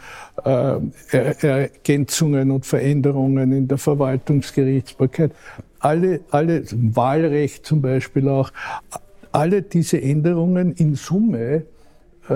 [0.46, 5.32] äh, Ergänzungen und Veränderungen in der Verwaltungsgerichtsbarkeit.
[5.80, 8.52] Alle, alle, Wahlrecht zum Beispiel auch,
[9.32, 11.66] alle diese Änderungen in Summe
[12.30, 12.34] äh,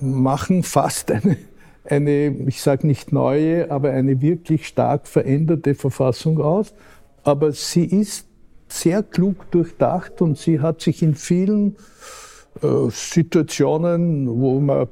[0.00, 1.36] machen fast eine
[1.90, 6.74] eine, ich sage nicht neue, aber eine wirklich stark veränderte Verfassung aus.
[7.28, 8.26] Aber sie ist
[8.68, 11.76] sehr klug durchdacht und sie hat sich in vielen
[12.62, 14.88] äh, Situationen, wo man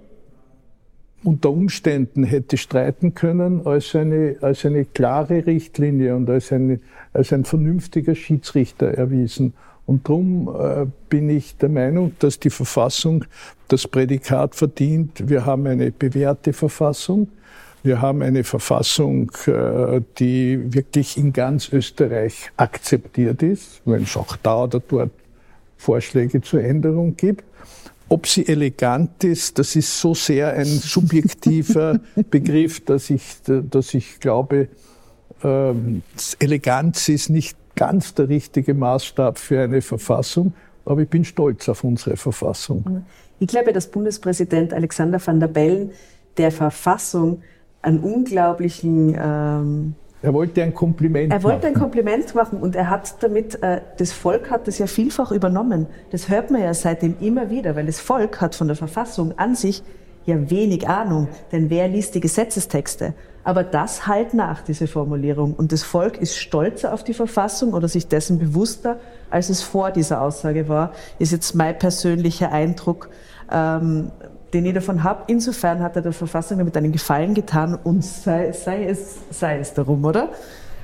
[1.25, 6.81] unter Umständen hätte streiten können, als eine, als eine klare Richtlinie und als, eine,
[7.14, 9.55] als ein vernünftiger Schiedsrichter erwiesen.
[9.87, 13.25] Und darum äh, bin ich der Meinung, dass die Verfassung
[13.68, 15.27] das Prädikat verdient.
[15.27, 17.29] Wir haben eine bewährte Verfassung.
[17.87, 24.35] Wir haben eine Verfassung, äh, die wirklich in ganz Österreich akzeptiert ist, wenn es auch
[24.42, 25.12] da oder dort
[25.77, 27.44] Vorschläge zur Änderung gibt.
[28.09, 34.18] Ob sie elegant ist, das ist so sehr ein subjektiver Begriff, dass ich, dass ich
[34.18, 34.66] glaube,
[35.44, 36.03] ähm,
[36.40, 41.85] Eleganz ist nicht ganz der richtige Maßstab für eine Verfassung, aber ich bin stolz auf
[41.85, 43.05] unsere Verfassung.
[43.38, 45.92] Ich glaube, dass Bundespräsident Alexander van der Bellen
[46.37, 47.42] der Verfassung
[47.87, 51.40] einen unglaublichen ähm, er wollte ein Kompliment machen.
[51.40, 54.87] Er wollte ein Kompliment machen und er hat damit, äh, das Volk hat das ja
[54.87, 55.87] vielfach übernommen.
[56.11, 59.55] Das hört man ja seitdem immer wieder, weil das Volk hat von der Verfassung an
[59.55, 59.85] sich
[60.25, 63.14] ja wenig Ahnung, denn wer liest die Gesetzestexte?
[63.44, 65.55] Aber das halt nach, diese Formulierung.
[65.55, 68.99] Und das Volk ist stolzer auf die Verfassung oder sich dessen bewusster,
[69.31, 73.11] als es vor dieser Aussage war, ist jetzt mein persönlicher Eindruck,
[73.53, 74.11] ähm,
[74.52, 75.24] den ich davon habe.
[75.26, 79.74] Insofern hat er der Verfassung damit einen Gefallen getan und sei, sei, es, sei es
[79.74, 80.30] darum, oder?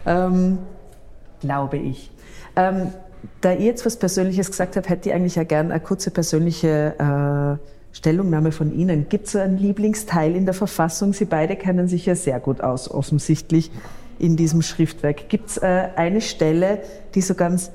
[0.06, 0.58] Ähm,
[1.40, 2.10] glaube ich.
[2.56, 2.92] Ähm,
[3.40, 6.94] da ihr jetzt was Persönliches gesagt habt, hätte ich eigentlich ja gern eine kurze persönliche
[6.98, 9.08] äh, Stellungnahme von Ihnen.
[9.08, 11.12] Gibt es einen Lieblingsteil in der Verfassung?
[11.12, 13.70] Sie beide kennen sich ja sehr gut aus, offensichtlich
[14.18, 15.28] in diesem Schriftwerk.
[15.28, 16.80] Gibt es äh, eine Stelle,
[17.14, 17.70] die so ganz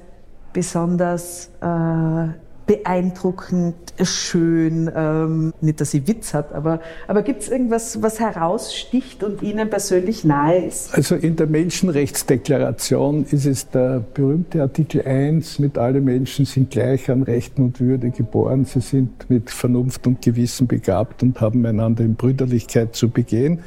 [0.53, 2.27] besonders äh,
[2.67, 9.23] beeindruckend, schön, ähm, nicht, dass sie Witz hat, aber, aber gibt es irgendwas, was heraussticht
[9.23, 10.93] und Ihnen persönlich nahe ist?
[10.93, 17.09] Also in der Menschenrechtsdeklaration ist es der berühmte Artikel 1, mit alle Menschen sind gleich
[17.09, 22.03] an Rechten und Würde geboren, sie sind mit Vernunft und Gewissen begabt und haben einander
[22.03, 23.59] in Brüderlichkeit zu begehen.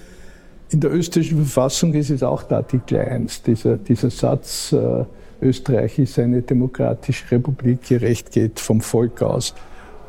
[0.69, 5.05] In der österreichischen Verfassung ist es auch der Artikel 1, dieser, dieser Satz, äh,
[5.43, 9.55] Österreich ist eine demokratische Republik, ihr Recht geht vom Volk aus.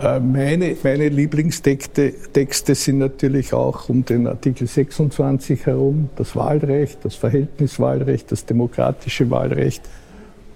[0.01, 6.99] Äh, meine, meine Lieblingstexte Texte sind natürlich auch um den Artikel 26 herum, das Wahlrecht,
[7.03, 9.83] das Verhältniswahlrecht, das demokratische Wahlrecht.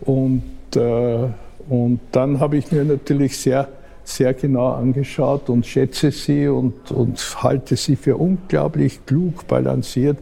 [0.02, 0.44] Und,
[0.76, 1.28] äh,
[1.70, 3.68] und dann habe ich mir natürlich sehr,
[4.04, 10.18] sehr genau angeschaut und schätze sie und, und halte sie für unglaublich klug balanciert,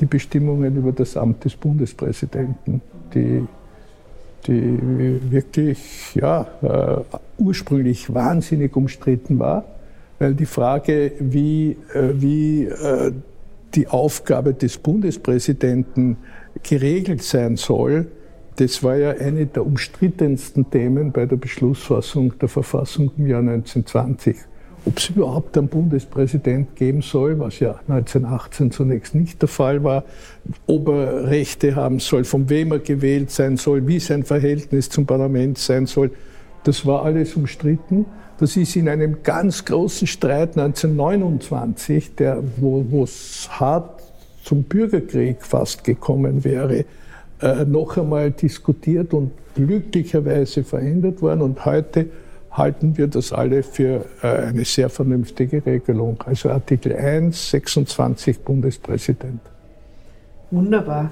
[0.00, 2.80] die Bestimmungen über das Amt des Bundespräsidenten,
[3.14, 3.44] die
[4.46, 4.78] die
[5.30, 9.64] wirklich ja, äh, ursprünglich wahnsinnig umstritten war,
[10.18, 13.12] weil die Frage, wie, äh, wie äh,
[13.74, 16.16] die Aufgabe des Bundespräsidenten
[16.62, 18.06] geregelt sein soll,
[18.56, 24.36] das war ja eine der umstrittensten Themen bei der Beschlussfassung der Verfassung im Jahr 1920
[24.86, 30.04] ob es überhaupt einen Bundespräsident geben soll, was ja 1918 zunächst nicht der Fall war,
[30.66, 35.06] ob er Rechte haben soll, von wem er gewählt sein soll, wie sein Verhältnis zum
[35.06, 36.10] Parlament sein soll,
[36.64, 38.06] das war alles umstritten.
[38.38, 44.02] Das ist in einem ganz großen Streit 1929, der, wo es hart
[44.42, 46.84] zum Bürgerkrieg fast gekommen wäre,
[47.40, 51.42] äh, noch einmal diskutiert und glücklicherweise verändert worden.
[51.42, 52.06] Und heute
[52.54, 56.22] halten wir das alle für äh, eine sehr vernünftige Regelung.
[56.24, 59.40] Also Artikel 1, 26 Bundespräsident.
[60.50, 61.10] Wunderbar.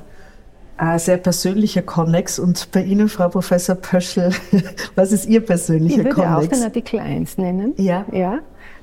[0.76, 2.38] Ein sehr persönlicher Konnex.
[2.38, 4.30] Und bei Ihnen, Frau Professor Pöschel,
[4.94, 6.16] was ist Ihr persönlicher Konnex?
[6.16, 7.74] Ich würde auch den Artikel 1 nennen.
[7.76, 8.06] Ja.
[8.12, 8.38] ja.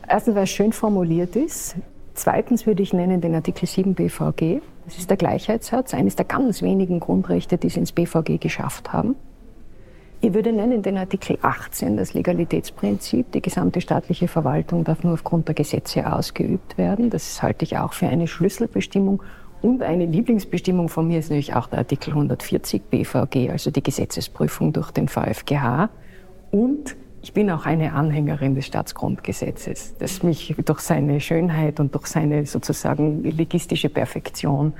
[0.07, 1.75] Erstens, weil es schön formuliert ist.
[2.13, 4.61] Zweitens würde ich nennen den Artikel 7 BVG.
[4.85, 9.15] Das ist der Gleichheitssatz, eines der ganz wenigen Grundrechte, die es ins BVG geschafft haben.
[10.21, 13.31] Ich würde nennen den Artikel 18, das Legalitätsprinzip.
[13.31, 17.09] Die gesamte staatliche Verwaltung darf nur aufgrund der Gesetze ausgeübt werden.
[17.09, 19.23] Das halte ich auch für eine Schlüsselbestimmung.
[19.61, 24.73] Und eine Lieblingsbestimmung von mir ist natürlich auch der Artikel 140 BVG, also die Gesetzesprüfung
[24.73, 25.89] durch den VfGH.
[26.51, 32.07] Und Ich bin auch eine Anhängerin des Staatsgrundgesetzes, das mich durch seine Schönheit und durch
[32.07, 34.73] seine sozusagen legistische Perfektion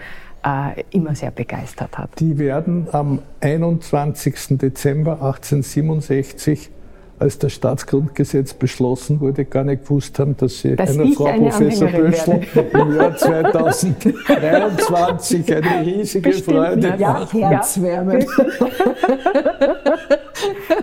[0.92, 2.10] immer sehr begeistert hat.
[2.20, 4.58] Die werden am 21.
[4.58, 6.72] Dezember 1867
[7.20, 11.50] als das Staatsgrundgesetz beschlossen wurde, gar nicht gewusst haben, dass sie dass einer Frau eine
[11.50, 12.42] Professor Böschel
[12.74, 17.32] im Jahr 2023 eine riesige Bestimmt, Freude Ja.
[17.32, 18.26] Herzwärme.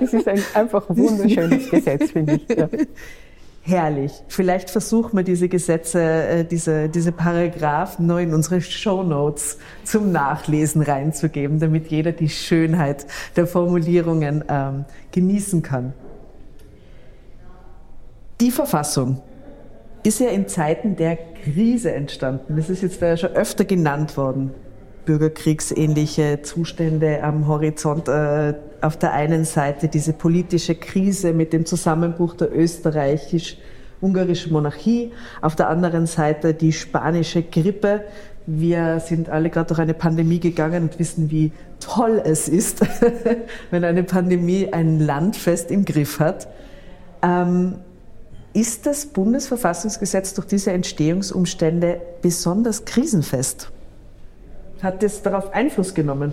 [0.00, 2.46] Es ist ein einfach wunderschönes Gesetz, finde ich.
[2.56, 2.68] Ja.
[3.68, 4.12] Herrlich.
[4.28, 10.82] Vielleicht versuchen wir diese Gesetze, äh, diese, diese Paragraphen neu in unsere Shownotes zum Nachlesen
[10.82, 15.94] reinzugeben, damit jeder die Schönheit der Formulierungen ähm, genießen kann.
[18.40, 19.20] Die Verfassung
[20.04, 22.54] ist ja in Zeiten der Krise entstanden.
[22.54, 24.52] Das ist jetzt schon öfter genannt worden.
[25.06, 28.06] Bürgerkriegsähnliche Zustände am Horizont.
[28.06, 35.56] Äh, auf der einen Seite diese politische Krise mit dem Zusammenbruch der österreichisch-ungarischen Monarchie, auf
[35.56, 38.04] der anderen Seite die spanische Grippe.
[38.46, 42.80] Wir sind alle gerade durch eine Pandemie gegangen und wissen, wie toll es ist,
[43.70, 46.48] wenn eine Pandemie ein Land fest im Griff hat.
[47.22, 47.76] Ähm,
[48.52, 53.70] ist das Bundesverfassungsgesetz durch diese Entstehungsumstände besonders krisenfest?
[54.80, 56.32] Hat das darauf Einfluss genommen?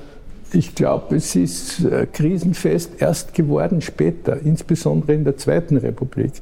[0.55, 6.33] Ich glaube, es ist äh, krisenfest erst geworden später, insbesondere in der Zweiten Republik.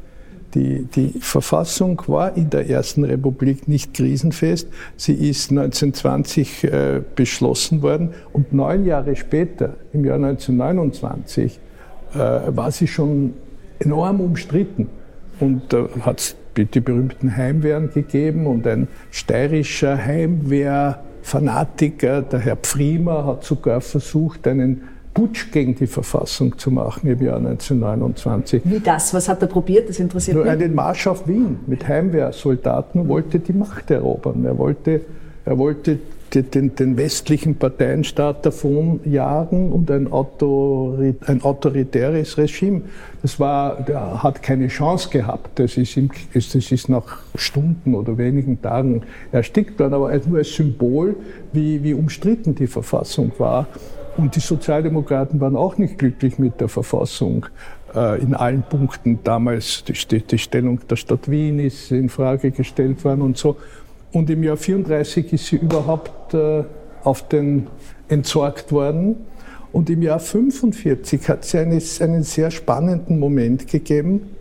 [0.54, 4.67] Die, die, Verfassung war in der Ersten Republik nicht krisenfest.
[4.97, 11.58] Sie ist 1920 äh, beschlossen worden und neun Jahre später, im Jahr 1929,
[12.13, 13.34] äh, war sie schon
[13.80, 14.89] enorm umstritten.
[15.39, 19.97] Und da hat es die berühmten Heimwehren gegeben und ein steirischer
[21.22, 27.22] Heimwehr-Fanatiker, der Herr Pfriemer, hat sogar versucht, einen Putsch gegen die Verfassung zu machen im
[27.22, 28.62] Jahr 1929.
[28.64, 29.14] Wie das?
[29.14, 29.90] Was hat er probiert?
[29.90, 30.54] Das interessiert Nur mich.
[30.54, 34.46] einen Marsch auf Wien mit Heimwehrsoldaten wollte die Macht erobern.
[34.46, 35.02] Er wollte,
[35.44, 36.00] er wollte
[36.34, 42.82] den, den westlichen Parteienstaat davon jagen und ein, Autorit, ein autoritäres Regime.
[43.22, 45.60] Das war, der hat keine Chance gehabt.
[45.60, 50.54] Das ist, im, das ist nach Stunden oder wenigen Tagen erstickt worden, aber nur als
[50.54, 51.15] Symbol,
[51.54, 53.67] wie, wie umstritten die Verfassung war.
[54.17, 57.46] Und die Sozialdemokraten waren auch nicht glücklich mit der Verfassung
[57.96, 59.20] äh, in allen Punkten.
[59.24, 63.56] Damals die, die Stellung der Stadt Wien ist in Frage gestellt worden und so.
[64.12, 66.63] Und im Jahr 34 ist sie überhaupt äh,
[67.04, 67.67] auf den
[68.08, 69.15] entsorgt worden.
[69.71, 74.36] Und im Jahr 45 hat es eine, einen sehr spannenden Moment gegeben,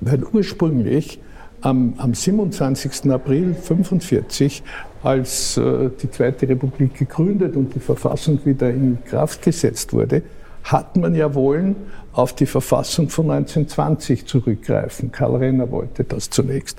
[0.00, 1.20] weil ursprünglich
[1.62, 3.10] am, am 27.
[3.10, 4.62] April 45,
[5.02, 10.22] als äh, die Zweite Republik gegründet und die Verfassung wieder in Kraft gesetzt wurde,
[10.64, 11.74] hat man ja wollen
[12.12, 15.10] auf die Verfassung von 1920 zurückgreifen.
[15.10, 16.78] Karl Renner wollte das zunächst.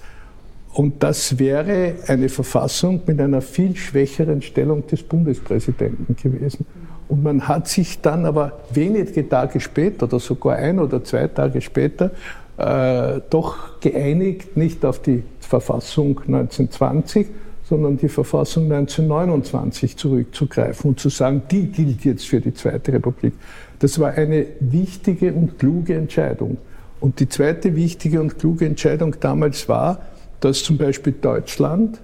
[0.73, 6.65] Und das wäre eine Verfassung mit einer viel schwächeren Stellung des Bundespräsidenten gewesen.
[7.07, 11.59] Und man hat sich dann aber wenige Tage später oder sogar ein oder zwei Tage
[11.59, 12.11] später
[12.57, 17.27] äh, doch geeinigt, nicht auf die Verfassung 1920,
[17.63, 23.33] sondern die Verfassung 1929 zurückzugreifen und zu sagen, die gilt jetzt für die Zweite Republik.
[23.79, 26.57] Das war eine wichtige und kluge Entscheidung.
[26.99, 29.99] Und die zweite wichtige und kluge Entscheidung damals war,
[30.39, 31.99] dass zum Beispiel Deutschland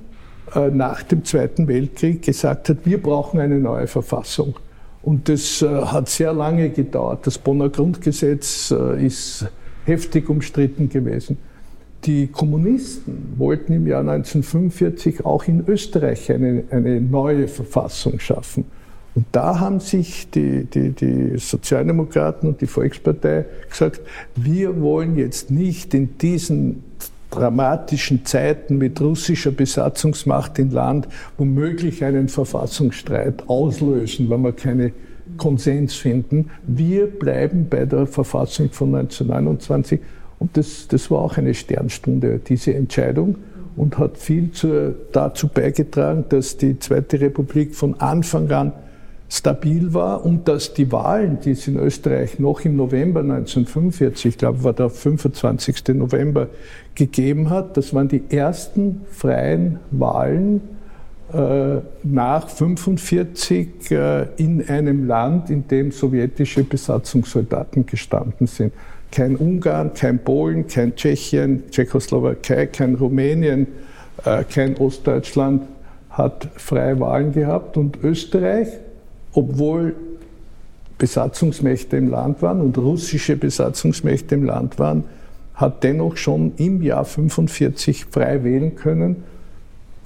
[0.54, 4.56] äh, nach dem Zweiten Weltkrieg gesagt hat, wir brauchen eine neue Verfassung.
[5.02, 7.28] Und das äh, hat sehr lange gedauert.
[7.28, 9.48] Das Bonner Grundgesetz äh, ist
[9.86, 11.38] heftig umstritten gewesen.
[12.06, 18.66] Die Kommunisten wollten im Jahr 1945 auch in Österreich eine, eine neue Verfassung schaffen.
[19.16, 24.02] Und da haben sich die, die, die Sozialdemokraten und die Volkspartei gesagt,
[24.36, 26.84] wir wollen jetzt nicht in diesen
[27.36, 34.92] dramatischen Zeiten mit russischer Besatzungsmacht im Land womöglich einen Verfassungsstreit auslösen, wenn wir keine
[35.38, 36.52] Konsens finden.
[36.66, 40.00] Wir bleiben bei der Verfassung von 1929
[40.40, 43.38] und das, das war auch eine Sternstunde, diese Entscheidung
[43.76, 48.72] und hat viel zu, dazu beigetragen, dass die Zweite Republik von Anfang an
[49.36, 54.38] stabil war und dass die Wahlen, die es in Österreich noch im November 1945, ich
[54.38, 55.90] glaube war der 25.
[55.90, 56.48] November,
[56.96, 60.62] gegeben hat, das waren die ersten freien Wahlen
[61.34, 68.74] äh, nach 1945 äh, in einem Land, in dem sowjetische Besatzungssoldaten gestanden sind.
[69.12, 73.68] Kein Ungarn, kein Polen, kein Tschechien, Tschechoslowakei, kein Rumänien,
[74.24, 75.64] äh, kein Ostdeutschland
[76.10, 78.70] hat freie Wahlen gehabt und Österreich
[79.36, 79.96] obwohl
[80.98, 85.04] Besatzungsmächte im Land waren und russische Besatzungsmächte im Land waren,
[85.54, 89.24] hat dennoch schon im Jahr 1945 frei wählen können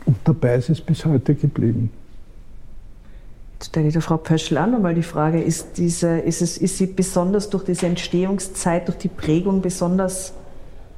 [0.05, 1.91] und dabei ist es bis heute geblieben.
[3.53, 6.77] Jetzt stelle ich der Frau Pöschel auch nochmal die Frage, ist, diese, ist, es, ist
[6.77, 10.33] sie besonders durch diese Entstehungszeit, durch die Prägung besonders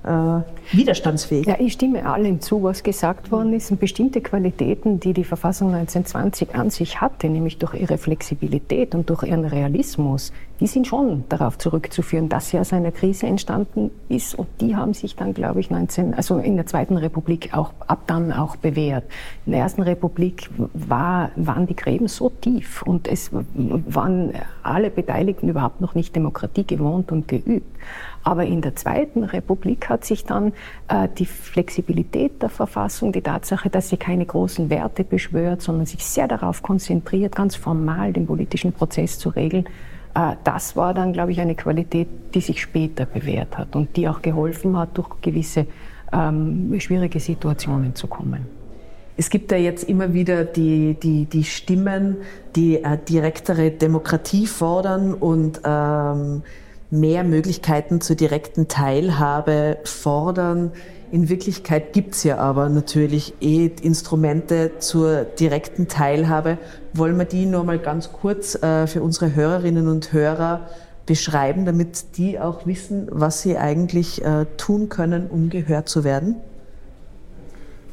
[0.03, 1.45] widerstandsfähig.
[1.45, 3.69] Ja, ich stimme allen zu, was gesagt worden ist.
[3.69, 9.09] Und bestimmte Qualitäten, die die Verfassung 1920 an sich hatte, nämlich durch ihre Flexibilität und
[9.09, 14.35] durch ihren Realismus, die sind schon darauf zurückzuführen, dass sie aus einer Krise entstanden ist.
[14.35, 18.03] Und die haben sich dann, glaube ich, 19, also in der Zweiten Republik auch ab
[18.07, 19.03] dann auch bewährt.
[19.45, 24.33] In der Ersten Republik war, waren die Gräben so tief und es waren
[24.63, 27.77] alle Beteiligten überhaupt noch nicht Demokratie gewohnt und geübt.
[28.23, 30.53] Aber in der Zweiten Republik hat sich dann
[30.87, 36.05] äh, die Flexibilität der Verfassung, die Tatsache, dass sie keine großen Werte beschwört, sondern sich
[36.05, 39.65] sehr darauf konzentriert, ganz formal den politischen Prozess zu regeln,
[40.13, 44.07] äh, das war dann, glaube ich, eine Qualität, die sich später bewährt hat und die
[44.07, 45.65] auch geholfen hat, durch gewisse
[46.11, 48.45] ähm, schwierige Situationen zu kommen.
[49.17, 52.17] Es gibt ja jetzt immer wieder die, die, die Stimmen,
[52.55, 56.43] die äh, direktere Demokratie fordern und ähm,
[56.91, 60.71] mehr Möglichkeiten zur direkten Teilhabe fordern.
[61.11, 66.57] In Wirklichkeit gibt's ja aber natürlich eh Instrumente zur direkten Teilhabe.
[66.93, 70.69] Wollen wir die nur mal ganz kurz äh, für unsere Hörerinnen und Hörer
[71.05, 76.35] beschreiben, damit die auch wissen, was sie eigentlich äh, tun können, um gehört zu werden?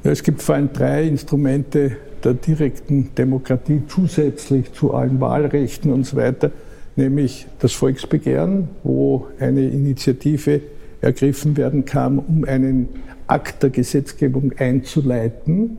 [0.05, 6.05] Ja, es gibt vor allem drei Instrumente der direkten Demokratie zusätzlich zu allen Wahlrechten und
[6.05, 6.51] so weiter
[6.99, 10.61] nämlich das Volksbegehren, wo eine Initiative
[11.01, 12.89] ergriffen werden kann, um einen
[13.27, 15.79] Akt der Gesetzgebung einzuleiten.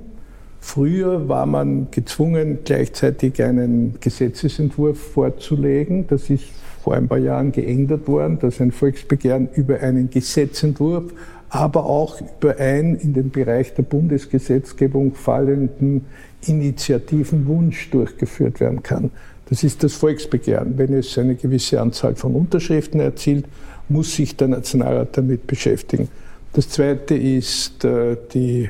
[0.61, 6.07] Früher war man gezwungen, gleichzeitig einen Gesetzesentwurf vorzulegen.
[6.07, 6.45] Das ist
[6.83, 11.13] vor ein paar Jahren geändert worden, dass ein Volksbegehren über einen Gesetzentwurf,
[11.49, 16.05] aber auch über einen in den Bereich der Bundesgesetzgebung fallenden
[16.45, 19.11] Initiativenwunsch durchgeführt werden kann.
[19.49, 20.77] Das ist das Volksbegehren.
[20.77, 23.45] Wenn es eine gewisse Anzahl von Unterschriften erzielt,
[23.87, 26.07] muss sich der Nationalrat damit beschäftigen.
[26.53, 28.69] Das zweite ist äh, die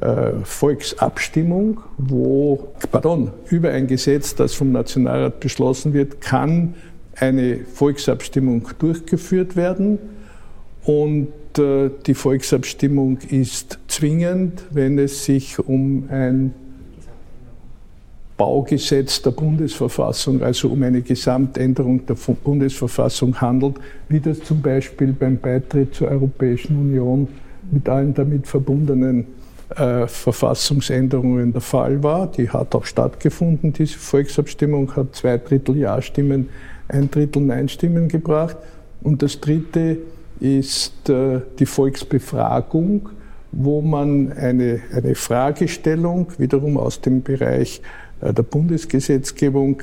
[0.00, 6.74] äh, Volksabstimmung, wo, pardon, über ein Gesetz, das vom Nationalrat beschlossen wird, kann
[7.16, 9.98] eine Volksabstimmung durchgeführt werden.
[10.84, 16.54] Und äh, die Volksabstimmung ist zwingend, wenn es sich um ein
[18.38, 23.74] Baugesetz der Bundesverfassung, also um eine Gesamtänderung der Bundesverfassung handelt,
[24.08, 27.28] wie das zum Beispiel beim Beitritt zur Europäischen Union
[27.70, 29.26] mit allen damit verbundenen
[29.76, 32.30] äh, Verfassungsänderungen der Fall war.
[32.30, 33.72] Die hat auch stattgefunden.
[33.72, 36.48] Diese Volksabstimmung hat zwei Drittel Ja-Stimmen,
[36.86, 38.56] ein Drittel Nein-Stimmen gebracht.
[39.02, 39.98] Und das Dritte
[40.40, 43.08] ist äh, die Volksbefragung,
[43.50, 47.82] wo man eine, eine Fragestellung wiederum aus dem Bereich
[48.20, 49.82] der Bundesgesetzgebung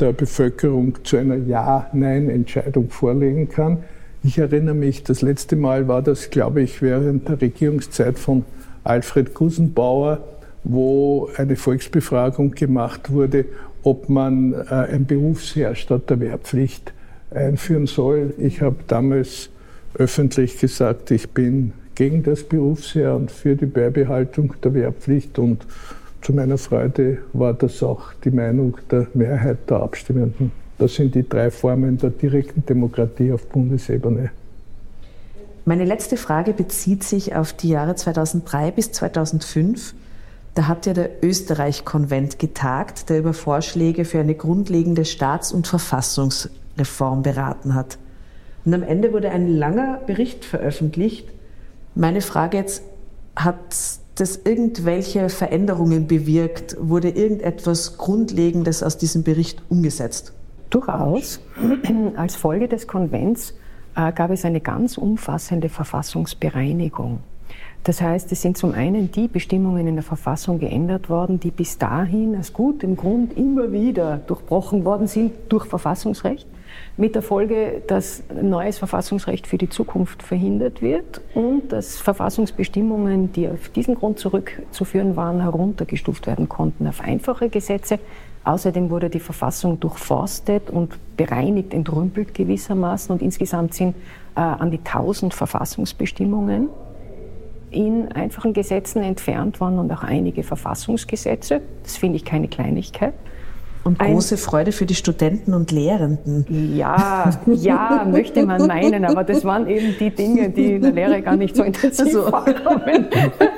[0.00, 3.84] der Bevölkerung zu einer Ja-Nein-Entscheidung vorlegen kann.
[4.22, 8.44] Ich erinnere mich, das letzte Mal war das, glaube ich, während der Regierungszeit von
[8.82, 10.24] Alfred Gusenbauer,
[10.64, 13.44] wo eine Volksbefragung gemacht wurde,
[13.82, 16.92] ob man äh, ein Berufsheer statt der Wehrpflicht
[17.30, 18.32] einführen soll.
[18.38, 19.50] Ich habe damals
[19.94, 25.66] öffentlich gesagt, ich bin gegen das Berufsheer und für die Beibehaltung der Wehrpflicht und
[26.24, 30.52] zu meiner Freude war das auch die Meinung der Mehrheit der Abstimmenden.
[30.78, 34.30] Das sind die drei Formen der direkten Demokratie auf Bundesebene.
[35.66, 39.94] Meine letzte Frage bezieht sich auf die Jahre 2003 bis 2005.
[40.54, 47.22] Da hat ja der Österreich-Konvent getagt, der über Vorschläge für eine grundlegende Staats- und Verfassungsreform
[47.22, 47.98] beraten hat.
[48.64, 51.28] Und am Ende wurde ein langer Bericht veröffentlicht.
[51.94, 52.82] Meine Frage jetzt,
[53.36, 56.76] hat das irgendwelche Veränderungen bewirkt?
[56.80, 60.32] Wurde irgendetwas Grundlegendes aus diesem Bericht umgesetzt?
[60.70, 61.40] Durchaus.
[62.16, 63.54] Als Folge des Konvents
[63.96, 67.20] äh, gab es eine ganz umfassende Verfassungsbereinigung.
[67.84, 71.76] Das heißt, es sind zum einen die Bestimmungen in der Verfassung geändert worden, die bis
[71.76, 76.46] dahin als gut im Grund immer wieder durchbrochen worden sind durch Verfassungsrecht
[76.96, 83.48] mit der Folge, dass neues Verfassungsrecht für die Zukunft verhindert wird und dass Verfassungsbestimmungen, die
[83.48, 87.98] auf diesen Grund zurückzuführen waren, heruntergestuft werden konnten auf einfache Gesetze.
[88.44, 93.96] Außerdem wurde die Verfassung durchforstet und bereinigt, entrümpelt gewissermaßen und insgesamt sind
[94.36, 96.68] äh, an die 1000 Verfassungsbestimmungen
[97.70, 101.60] in einfachen Gesetzen entfernt worden und auch einige Verfassungsgesetze.
[101.82, 103.14] Das finde ich keine Kleinigkeit.
[103.84, 106.46] Und große Ein, Freude für die Studenten und Lehrenden.
[106.74, 111.20] Ja, ja, möchte man meinen, aber das waren eben die Dinge, die in der Lehre
[111.20, 113.08] gar nicht so intensiv also, vorkommen.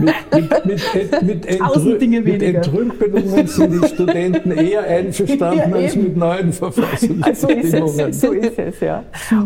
[0.00, 6.52] mit, mit, mit, Entrü mit Entrümpelungen sind die Studenten eher einverstanden ja, als mit neuen
[6.52, 7.32] Verfassungsbedingungen.
[7.32, 9.04] So ist es, so ist es ja.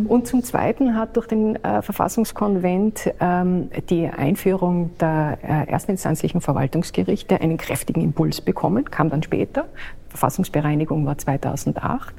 [0.09, 7.41] Und zum Zweiten hat durch den äh, Verfassungskonvent ähm, die Einführung der äh, erstinstanzlichen Verwaltungsgerichte
[7.41, 9.67] einen kräftigen Impuls bekommen, kam dann später.
[10.11, 12.15] Verfassungsbereinigung war 2008,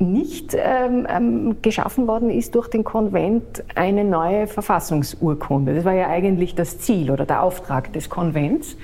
[0.00, 5.74] nicht ähm, ähm, geschaffen worden ist durch den Konvent eine neue Verfassungsurkunde.
[5.74, 8.76] Das war ja eigentlich das Ziel oder der Auftrag des Konvents.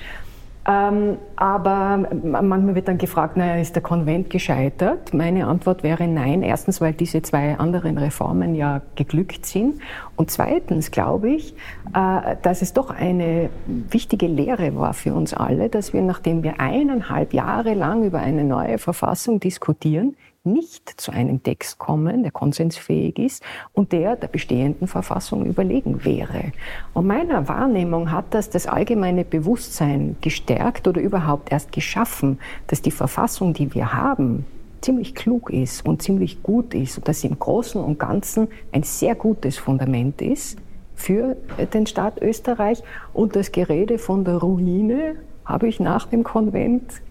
[0.67, 5.13] Ähm, aber manchmal wird dann gefragt, naja, ist der Konvent gescheitert?
[5.13, 6.41] Meine Antwort wäre nein.
[6.41, 9.79] Erstens, weil diese zwei anderen Reformen ja geglückt sind.
[10.15, 11.53] Und zweitens glaube ich,
[11.93, 16.59] äh, dass es doch eine wichtige Lehre war für uns alle, dass wir, nachdem wir
[16.59, 20.15] eineinhalb Jahre lang über eine neue Verfassung diskutieren,
[20.45, 23.43] nicht zu einem Text kommen, der konsensfähig ist
[23.73, 26.51] und der der bestehenden Verfassung überlegen wäre.
[26.93, 32.91] Und meiner Wahrnehmung hat das das allgemeine Bewusstsein gestärkt oder überhaupt erst geschaffen, dass die
[32.91, 34.45] Verfassung, die wir haben,
[34.81, 38.83] ziemlich klug ist und ziemlich gut ist und dass sie im Großen und Ganzen ein
[38.83, 40.59] sehr gutes Fundament ist
[40.93, 41.35] für
[41.73, 42.83] den Staat Österreich.
[43.13, 47.01] Und das Gerede von der Ruine habe ich nach dem Konvent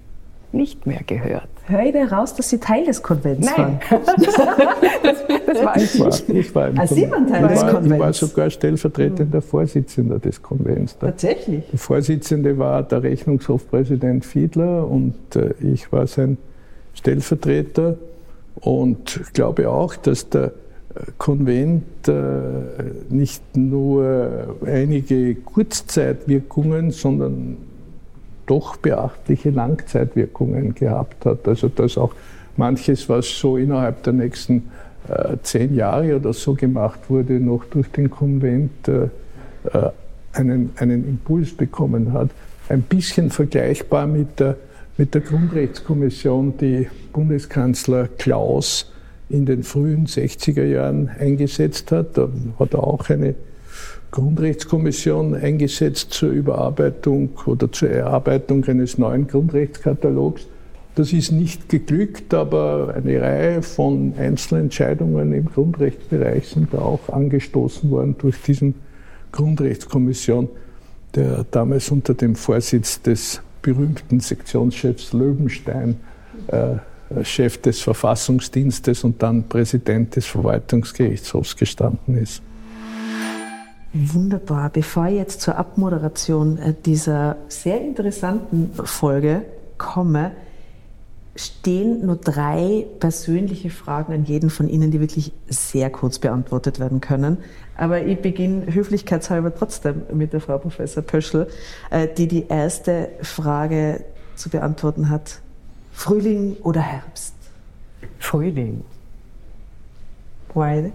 [0.55, 1.49] nicht mehr gehört.
[1.67, 3.81] Höre ich da raus, dass Sie Teil des Konvents Nein.
[3.89, 4.03] waren?
[5.03, 7.93] das, das war ich, war, ich war, im ah, Sie waren Teil des Konvents?
[7.95, 10.99] Ich war sogar stellvertretender Vorsitzender des Konvents.
[10.99, 11.65] Der Tatsächlich?
[11.71, 16.37] Der Vorsitzende war der Rechnungshofpräsident Fiedler und äh, ich war sein
[16.95, 17.97] Stellvertreter
[18.57, 20.53] und glaube auch, dass der
[21.19, 22.13] Konvent äh,
[23.09, 27.57] nicht nur einige Kurzzeitwirkungen, sondern
[28.47, 31.47] doch beachtliche Langzeitwirkungen gehabt hat.
[31.49, 32.15] Also dass auch
[32.57, 34.71] manches, was so innerhalb der nächsten
[35.09, 39.05] äh, zehn Jahre oder so gemacht wurde, noch durch den Konvent äh,
[39.73, 39.91] äh,
[40.33, 42.31] einen, einen Impuls bekommen hat.
[42.69, 44.57] Ein bisschen vergleichbar mit der,
[44.97, 48.91] mit der Grundrechtskommission, die Bundeskanzler Klaus
[49.29, 52.17] in den frühen 60er Jahren eingesetzt hat.
[52.17, 52.29] Da
[52.59, 53.35] hat er auch eine
[54.15, 60.47] Grundrechtskommission eingesetzt zur Überarbeitung oder zur Erarbeitung eines neuen Grundrechtskatalogs.
[60.95, 68.15] Das ist nicht geglückt, aber eine Reihe von Einzelentscheidungen im Grundrechtsbereich sind auch angestoßen worden
[68.17, 68.77] durch diesen
[69.33, 70.49] Grundrechtskommission,
[71.17, 75.97] der damals unter dem Vorsitz des berühmten Sektionschefs Löwenstein
[76.47, 76.77] äh,
[77.25, 82.45] Chef des Verfassungsdienstes und dann Präsident des Verwaltungsgerichtshofs gestanden ist.
[83.95, 84.71] Wunderbar.
[84.71, 89.45] Bevor ich jetzt zur Abmoderation äh, dieser sehr interessanten Folge
[89.79, 90.33] komme,
[91.37, 97.01] stehen nur drei persönliche Fragen an jeden von Ihnen, die wirklich sehr kurz beantwortet werden
[97.01, 97.39] können.
[97.77, 101.47] Aber ich beginne höflichkeitshalber trotzdem mit der Frau Professor Pöschel,
[101.91, 105.41] äh, die die erste Frage zu beantworten hat.
[105.93, 107.35] Frühling oder Herbst?
[108.19, 108.85] Frühling.
[110.53, 110.93] Why?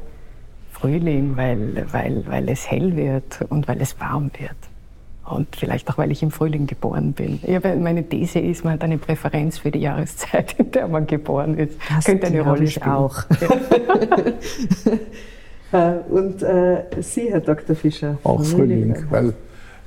[0.80, 4.55] Frühling, weil, weil, weil es hell wird und weil es warm wird.
[5.25, 7.39] Und vielleicht auch, weil ich im Frühling geboren bin.
[7.47, 11.57] Habe, meine These ist, man hat eine Präferenz für die Jahreszeit, in der man geboren
[11.57, 11.77] ist.
[11.93, 12.91] Das könnte eine Rolle ich spielen.
[12.91, 13.23] auch.
[15.71, 17.75] Äh, und äh, Sie, Herr Dr.
[17.75, 18.17] Fischer?
[18.23, 19.36] Auch Frühling, weil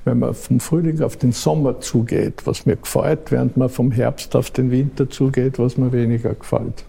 [0.04, 4.36] wenn man vom Frühling auf den Sommer zugeht, was mir gefällt, während man vom Herbst
[4.36, 6.84] auf den Winter zugeht, was mir weniger gefällt.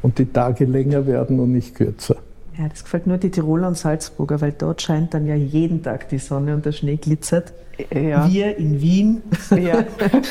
[0.00, 2.16] Und die Tage länger werden und nicht kürzer.
[2.58, 6.08] Ja, das gefällt nur die Tiroler und Salzburger, weil dort scheint dann ja jeden Tag
[6.08, 7.52] die Sonne und der Schnee glitzert.
[7.94, 8.28] Ja.
[8.28, 9.84] Wir in Wien ja.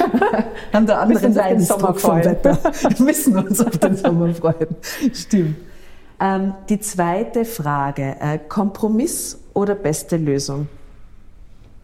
[0.73, 2.57] haben da anderen Leidensdruck vom Wetter.
[2.63, 4.67] Wir müssen uns auf den Sommer freuen.
[5.13, 5.55] Stimmt.
[6.19, 10.67] Ähm, die zweite Frage, äh, Kompromiss oder beste Lösung?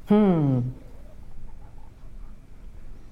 [0.07, 0.63] Hm.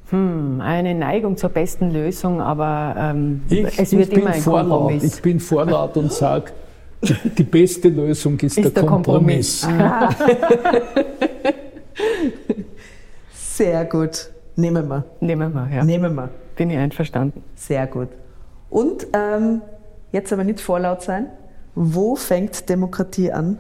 [0.10, 4.70] Hm, eine Neigung zur besten Lösung, aber ähm, ich, es wird immer ein vorlaut.
[4.70, 5.16] Kompromiss.
[5.16, 6.52] Ich bin vorlaut und sage,
[7.38, 9.62] die beste Lösung ist, ist der, der, Kompromiss.
[9.62, 10.16] Kompromiss.
[13.34, 14.30] Sehr gut.
[14.56, 15.04] Nehmen wir.
[15.20, 15.84] Nehmen wir, ja.
[15.84, 16.30] Nehmen wir.
[16.56, 17.44] Bin ich einverstanden.
[17.56, 18.10] Sehr gut.
[18.70, 19.62] Und ähm,
[20.12, 21.28] jetzt aber nicht vorlaut sein.
[21.76, 23.58] Wo fängt Demokratie an?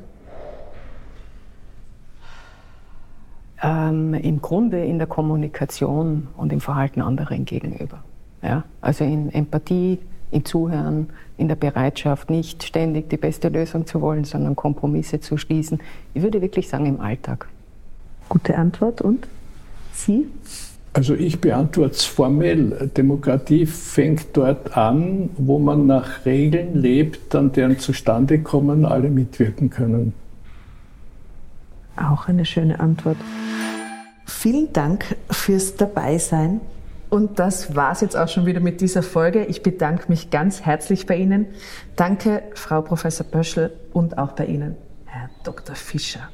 [3.61, 8.03] Ähm, Im Grunde in der Kommunikation und im Verhalten anderen gegenüber.
[8.41, 8.63] Ja?
[8.81, 9.99] Also in Empathie,
[10.31, 15.37] im Zuhören, in der Bereitschaft, nicht ständig die beste Lösung zu wollen, sondern Kompromisse zu
[15.37, 15.79] schließen.
[16.13, 17.47] Ich würde wirklich sagen, im Alltag.
[18.29, 19.01] Gute Antwort.
[19.01, 19.27] Und
[19.93, 20.27] Sie?
[20.93, 22.91] Also ich beantworte es formell.
[22.95, 30.13] Demokratie fängt dort an, wo man nach Regeln lebt, an deren Zustandekommen alle mitwirken können.
[31.95, 33.17] Auch eine schöne Antwort.
[34.25, 36.61] Vielen Dank fürs Dabeisein.
[37.13, 39.45] Und das war's jetzt auch schon wieder mit dieser Folge.
[39.45, 41.45] Ich bedanke mich ganz herzlich bei Ihnen.
[41.95, 45.75] Danke, Frau Professor Böschel und auch bei Ihnen, Herr Dr.
[45.75, 46.31] Fischer.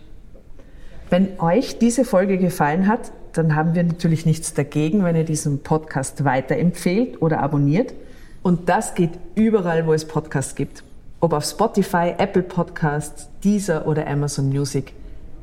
[1.09, 5.63] Wenn euch diese Folge gefallen hat, dann haben wir natürlich nichts dagegen, wenn ihr diesen
[5.63, 7.93] Podcast weiterempfehlt oder abonniert.
[8.41, 10.85] Und das geht überall, wo es Podcasts gibt.
[11.19, 14.93] Ob auf Spotify, Apple Podcasts, Deezer oder Amazon Music.